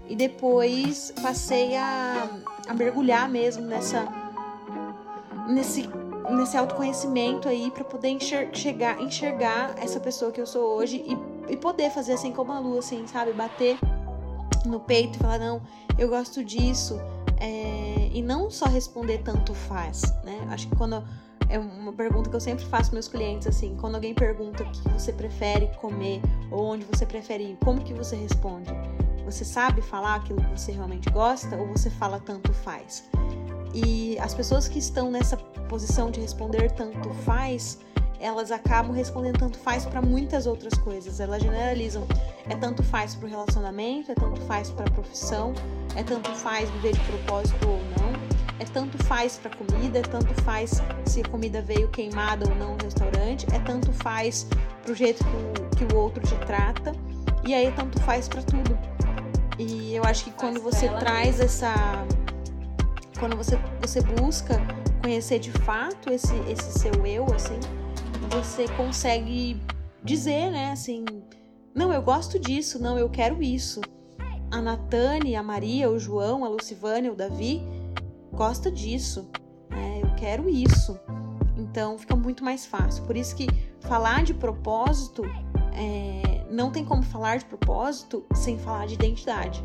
[0.09, 2.27] E depois passei a,
[2.67, 4.07] a mergulhar mesmo nessa
[5.47, 5.87] nesse
[6.29, 11.57] nesse autoconhecimento aí para poder enxergar, enxergar essa pessoa que eu sou hoje e, e
[11.57, 13.33] poder fazer assim como a Lu, assim, sabe?
[13.33, 13.77] Bater
[14.65, 15.61] no peito e falar, não,
[15.97, 16.99] eu gosto disso.
[17.41, 20.47] É, e não só responder tanto faz, né?
[20.51, 21.03] Acho que quando
[21.47, 24.89] é uma pergunta que eu sempre faço meus clientes assim, quando alguém pergunta o que
[24.89, 28.69] você prefere comer ou onde você prefere ir, como que você responde?
[29.29, 33.03] Você sabe falar aquilo que você realmente gosta ou você fala tanto faz?
[33.73, 37.77] E as pessoas que estão nessa posição de responder tanto faz,
[38.19, 41.19] elas acabam respondendo tanto faz para muitas outras coisas.
[41.19, 42.07] Elas generalizam.
[42.49, 45.53] É tanto faz para o relacionamento, é tanto faz para a profissão,
[45.95, 48.09] é tanto faz viver de propósito ou não
[48.59, 52.75] é tanto faz para comida, é tanto faz se a comida veio queimada ou não
[52.75, 54.45] no restaurante, é tanto faz
[54.83, 56.91] pro jeito que o, que o outro te trata,
[57.45, 58.88] e aí é tanto faz para tudo.
[59.59, 61.73] E eu acho que quando você traz essa.
[63.19, 64.55] Quando você, você busca
[65.03, 67.59] conhecer de fato esse, esse seu eu, assim,
[68.29, 69.61] você consegue
[70.01, 71.03] dizer, né, assim,
[71.75, 73.81] não, eu gosto disso, não, eu quero isso.
[74.49, 77.61] A Natane, a Maria, o João, a Lucivânia, o Davi,
[78.31, 79.29] gosta disso,
[79.69, 79.99] né?
[80.01, 80.97] eu quero isso.
[81.57, 83.03] Então fica muito mais fácil.
[83.03, 83.47] Por isso que
[83.81, 85.23] falar de propósito
[85.79, 89.63] é, não tem como falar de propósito sem falar de identidade.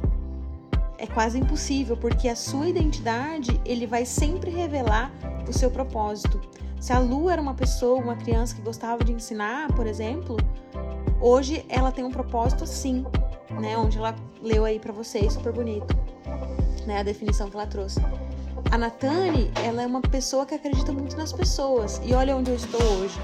[0.96, 5.12] É quase impossível, porque a sua identidade ele vai sempre revelar
[5.48, 6.40] o seu propósito.
[6.80, 10.36] Se a Lu era uma pessoa, uma criança que gostava de ensinar, por exemplo,
[11.20, 13.04] hoje ela tem um propósito sim,
[13.60, 13.76] né?
[13.76, 15.96] Onde ela leu aí para vocês, super bonito,
[16.86, 17.00] né?
[17.00, 18.00] A definição que ela trouxe.
[18.70, 22.00] A Natane, ela é uma pessoa que acredita muito nas pessoas.
[22.04, 23.18] E olha onde eu estou hoje.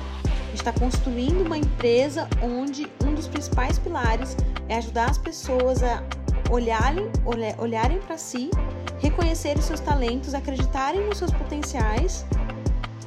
[0.55, 4.37] Está construindo uma empresa onde um dos principais pilares
[4.69, 6.03] é ajudar as pessoas a
[6.51, 7.11] olharem,
[7.59, 8.51] olharem para si,
[8.99, 12.27] reconhecerem seus talentos, acreditarem nos seus potenciais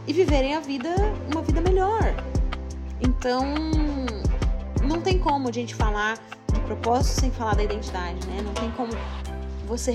[0.08, 0.90] e viverem a vida,
[1.32, 2.16] uma vida melhor.
[3.02, 3.44] Então,
[4.84, 6.18] não tem como a gente falar
[6.52, 8.42] de propósito sem falar da identidade, né?
[8.42, 8.92] Não tem como
[9.68, 9.92] você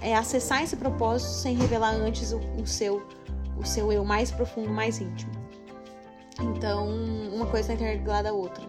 [0.00, 3.06] é, acessar esse propósito sem revelar antes o, o, seu
[3.58, 5.37] o seu eu mais profundo, mais íntimo.
[6.40, 6.88] Então,
[7.32, 8.62] uma coisa está interligada à outra.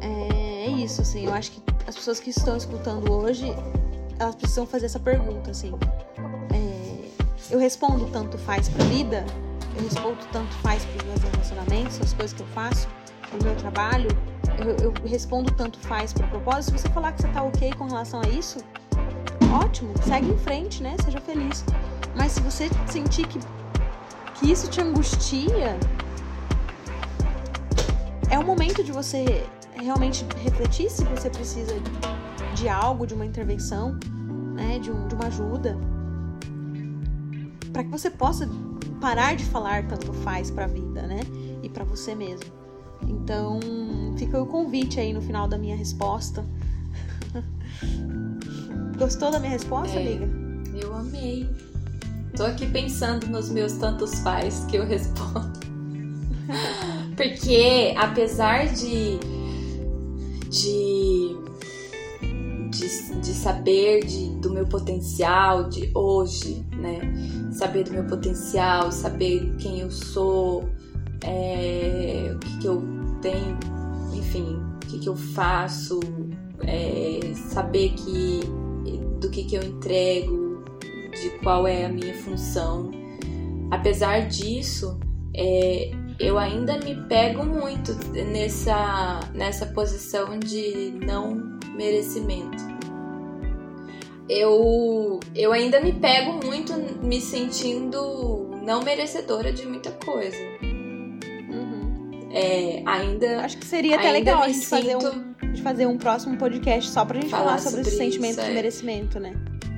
[0.00, 3.54] É, é isso, assim, eu acho que as pessoas que estão escutando hoje
[4.18, 5.72] elas precisam fazer essa pergunta, assim.
[6.52, 7.08] É,
[7.50, 9.24] eu respondo tanto faz pra vida,
[9.76, 12.88] eu respondo tanto faz pros meus relacionamentos, as coisas que eu faço,
[13.30, 14.08] pro meu trabalho,
[14.58, 16.76] eu, eu respondo tanto faz pro propósito.
[16.76, 18.58] Se você falar que você tá ok com relação a isso,
[19.62, 20.96] ótimo, segue em frente, né?
[21.04, 21.64] Seja feliz.
[22.14, 23.38] Mas se você sentir que,
[24.36, 25.78] que isso te angustia,
[28.30, 31.74] é o momento de você realmente refletir se você precisa
[32.54, 33.98] de algo, de uma intervenção,
[34.54, 35.76] né, de, um, de uma ajuda,
[37.72, 38.48] para que você possa
[39.00, 41.20] parar de falar tanto faz para a vida, né,
[41.62, 42.50] e para você mesmo.
[43.06, 43.60] Então,
[44.16, 46.44] fica o convite aí no final da minha resposta.
[48.98, 50.28] Gostou da minha resposta, é, amiga?
[50.74, 51.48] Eu amei.
[52.34, 55.52] Tô aqui pensando nos meus tantos faz que eu respondo.
[57.28, 59.18] Porque apesar de
[60.48, 61.36] de,
[62.70, 67.00] de, de saber de, do meu potencial de hoje, né?
[67.50, 70.68] Saber do meu potencial, saber quem eu sou,
[71.24, 72.82] é, o que, que eu
[73.20, 73.58] tenho,
[74.14, 75.98] enfim, o que, que eu faço,
[76.62, 78.40] é, saber que
[79.20, 80.62] do que, que eu entrego,
[81.20, 82.90] de qual é a minha função.
[83.70, 85.00] Apesar disso,
[85.34, 87.94] é, eu ainda me pego muito
[88.32, 92.64] nessa, nessa posição de não merecimento.
[94.28, 100.36] Eu, eu ainda me pego muito me sentindo não merecedora de muita coisa.
[100.62, 102.28] Uhum.
[102.32, 103.42] É, ainda.
[103.42, 107.04] Acho que seria até legal a gente fazer, um, de fazer um próximo podcast só
[107.04, 108.54] pra gente falar, falar sobre, sobre esse sentimento de é.
[108.54, 109.32] merecimento, né?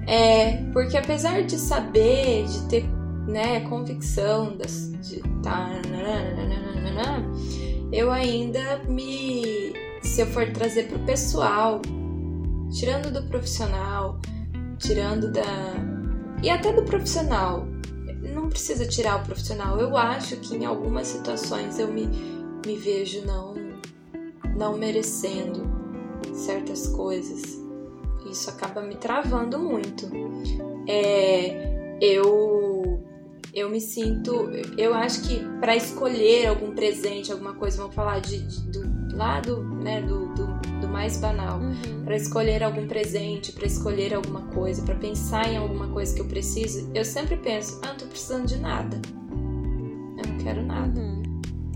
[0.06, 2.97] É, porque apesar de saber, de ter
[3.28, 5.68] né, convicção das, de tá,
[7.92, 9.72] eu ainda me
[10.02, 11.82] se eu for trazer pro pessoal,
[12.72, 14.18] tirando do profissional,
[14.78, 15.42] tirando da
[16.42, 17.66] e até do profissional,
[18.32, 19.78] não precisa tirar o profissional.
[19.78, 22.06] Eu acho que em algumas situações eu me,
[22.64, 23.54] me vejo não
[24.56, 25.62] não merecendo
[26.32, 27.42] certas coisas.
[28.30, 30.08] Isso acaba me travando muito.
[30.86, 32.67] É, eu
[33.54, 34.50] eu me sinto.
[34.76, 39.62] Eu acho que para escolher algum presente, alguma coisa, vamos falar de, de do lado
[39.62, 40.46] né, do, do,
[40.80, 42.04] do mais banal, uhum.
[42.04, 46.26] para escolher algum presente, para escolher alguma coisa, para pensar em alguma coisa que eu
[46.26, 49.00] preciso, eu sempre penso: ah, não tô precisando de nada.
[50.16, 51.00] Eu não quero nada.
[51.00, 51.22] Uhum.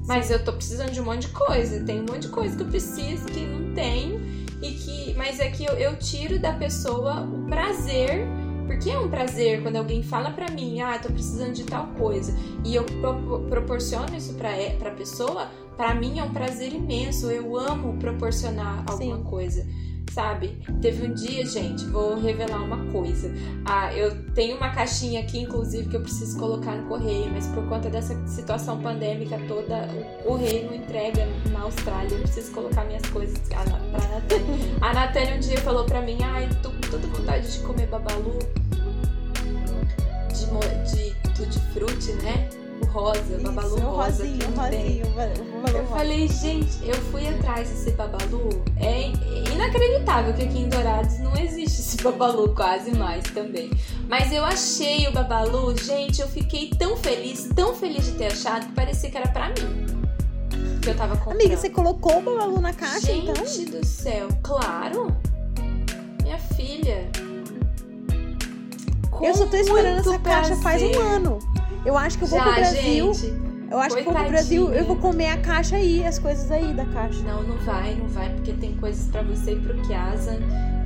[0.06, 1.84] Mas eu tô precisando de um monte de coisa.
[1.84, 4.20] Tem um monte de coisa que eu preciso que não tem.
[4.60, 8.26] E que, mas é que eu, eu tiro da pessoa o prazer
[8.72, 12.34] porque é um prazer quando alguém fala para mim, ah, tô precisando de tal coisa,
[12.64, 17.30] e eu pro proporciono isso pra, pra pessoa, para mim é um prazer imenso.
[17.30, 19.24] Eu amo proporcionar alguma Sim.
[19.24, 19.66] coisa
[20.12, 20.58] sabe?
[20.80, 23.32] Teve um dia, gente, vou revelar uma coisa.
[23.64, 27.66] Ah, eu tenho uma caixinha aqui, inclusive, que eu preciso colocar no correio, mas por
[27.68, 29.88] conta dessa situação pandêmica toda,
[30.20, 32.14] o correio não entrega na Austrália.
[32.14, 34.46] Eu preciso colocar minhas coisas pra Natânia.
[34.80, 38.38] A Natânia um dia falou pra mim: ai, tô com toda vontade de comer babalu
[40.32, 42.61] de, de tutti frutti, né?
[42.92, 44.24] Rosa, o babalu Isso, rosa.
[44.24, 45.02] Rosinho, rosinho,
[45.74, 48.62] eu falei, gente, eu fui atrás desse babalu.
[48.76, 49.10] É
[49.52, 53.70] inacreditável que aqui em Dourados não existe esse babalu quase mais também.
[54.08, 58.66] Mas eu achei o babalu, gente, eu fiquei tão feliz, tão feliz de ter achado
[58.66, 59.86] que parecia que era pra mim.
[60.82, 61.40] Que eu tava comprando.
[61.40, 63.46] Amiga, você colocou o babalu na caixa gente então?
[63.46, 65.16] Gente do céu, claro.
[66.22, 67.08] Minha filha.
[69.10, 71.51] Com eu só tô esperando essa caixa faz um ano.
[71.84, 73.14] Eu acho que eu vou Já, pro Brasil.
[73.14, 76.18] Gente, eu acho que eu vou pro Brasil, eu vou comer a caixa aí, as
[76.18, 77.22] coisas aí da caixa.
[77.22, 80.38] Não, não vai, não vai, porque tem coisas para você e pro Kiasa.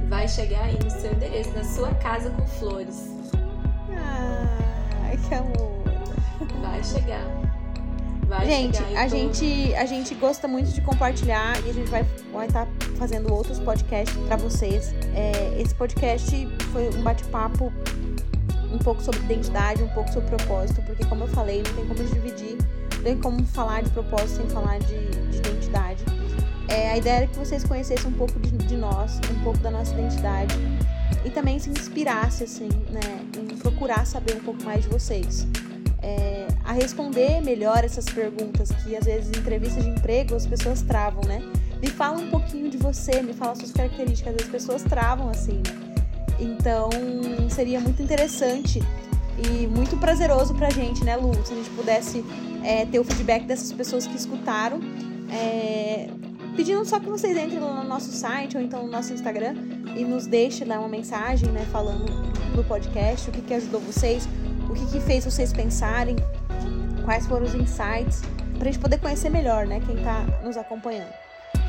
[0.09, 3.11] Vai chegar aí no seu endereço, na sua casa com flores.
[5.05, 5.83] Ai, que amor.
[6.63, 7.25] Vai chegar.
[8.29, 9.17] Vai gente, chegar, a tô...
[9.17, 13.33] gente a gente gosta muito de compartilhar e a gente vai vai estar tá fazendo
[13.33, 14.95] outros podcasts para vocês.
[15.15, 17.73] É, esse podcast foi um bate-papo
[18.73, 22.09] um pouco sobre identidade, um pouco sobre propósito, porque como eu falei, não tem como
[22.09, 22.59] dividir,
[22.97, 26.05] não tem como falar de propósito sem falar de, de identidade.
[26.69, 29.71] É, a ideia era que vocês conhecessem um pouco de, de, nós, um pouco da
[29.71, 30.55] nossa identidade
[31.25, 33.01] e também se inspirasse assim, né,
[33.39, 35.47] em procurar saber um pouco mais de vocês.
[36.03, 40.83] É, a responder melhor essas perguntas que às vezes em entrevistas de emprego as pessoas
[40.83, 41.41] travam, né?
[41.81, 45.86] Me fala um pouquinho de você, me fala suas características, as pessoas travam assim, né?
[46.39, 46.91] Então
[47.51, 48.83] seria muito interessante
[49.39, 51.33] e muito prazeroso pra gente, né, Lu?
[51.45, 52.25] Se a gente pudesse
[52.63, 54.81] é, ter o feedback dessas pessoas que escutaram.
[55.31, 56.09] É,
[56.57, 59.55] pedindo só que vocês entrem no nosso site ou então no nosso Instagram,
[59.97, 62.05] e nos deixe lá uma mensagem, né, falando
[62.55, 64.29] no podcast o que, que ajudou vocês,
[64.69, 66.17] o que, que fez vocês pensarem,
[67.05, 68.23] quais foram os insights,
[68.59, 71.13] pra gente poder conhecer melhor, né, quem tá nos acompanhando.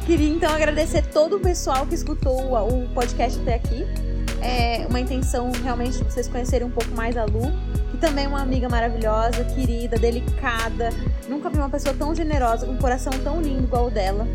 [0.05, 3.85] Queria então agradecer todo o pessoal que escutou o podcast até aqui.
[4.41, 7.51] É uma intenção realmente de vocês conhecerem um pouco mais a Lu,
[7.91, 10.89] que também é uma amiga maravilhosa, querida, delicada.
[11.27, 14.27] Nunca vi uma pessoa tão generosa, com um coração tão lindo igual o dela.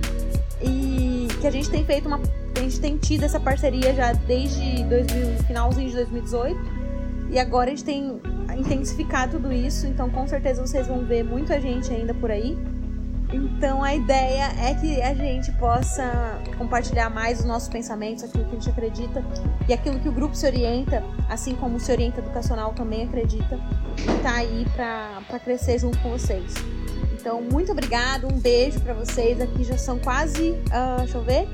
[0.61, 2.21] E que a gente tem feito uma.
[2.57, 6.83] A gente tem tido essa parceria já desde 2000, finalzinho de 2018.
[7.31, 8.21] E agora a gente tem
[8.57, 12.59] intensificado tudo isso, então com certeza vocês vão ver muita gente ainda por aí.
[13.33, 18.51] Então a ideia é que a gente possa compartilhar mais os nossos pensamentos, aquilo que
[18.51, 19.25] a gente acredita
[19.69, 23.59] e aquilo que o grupo se orienta, assim como o Se Orienta Educacional também acredita,
[23.99, 26.53] e tá aí para crescer junto com vocês.
[27.13, 29.41] Então, muito obrigado, um beijo para vocês.
[29.41, 31.49] Aqui já são quase, uh, deixa eu ver,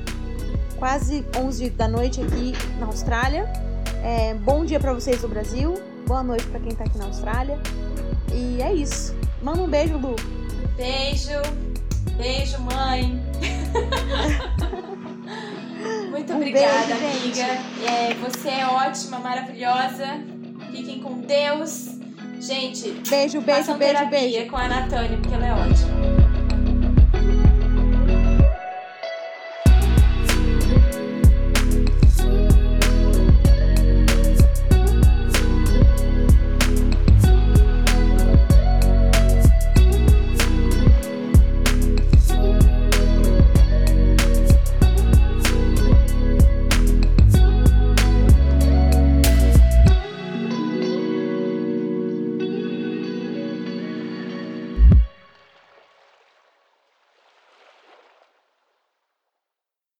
[0.78, 3.46] quase 11 da noite aqui na Austrália.
[4.02, 5.74] É, bom dia para vocês do Brasil,
[6.06, 7.58] boa noite para quem tá aqui na Austrália.
[8.32, 9.14] E é isso.
[9.42, 10.16] Manda um beijo, Lu.
[10.76, 11.67] Beijo.
[12.18, 13.22] Beijo, mãe.
[16.10, 17.46] Muito um obrigada, beijo, amiga.
[17.88, 20.20] É, você é ótima, maravilhosa.
[20.72, 21.96] Fiquem com Deus.
[22.40, 24.50] Gente, beijo, beijo, beijo, beijo.
[24.50, 25.97] com a Natânia, porque ela é ótima.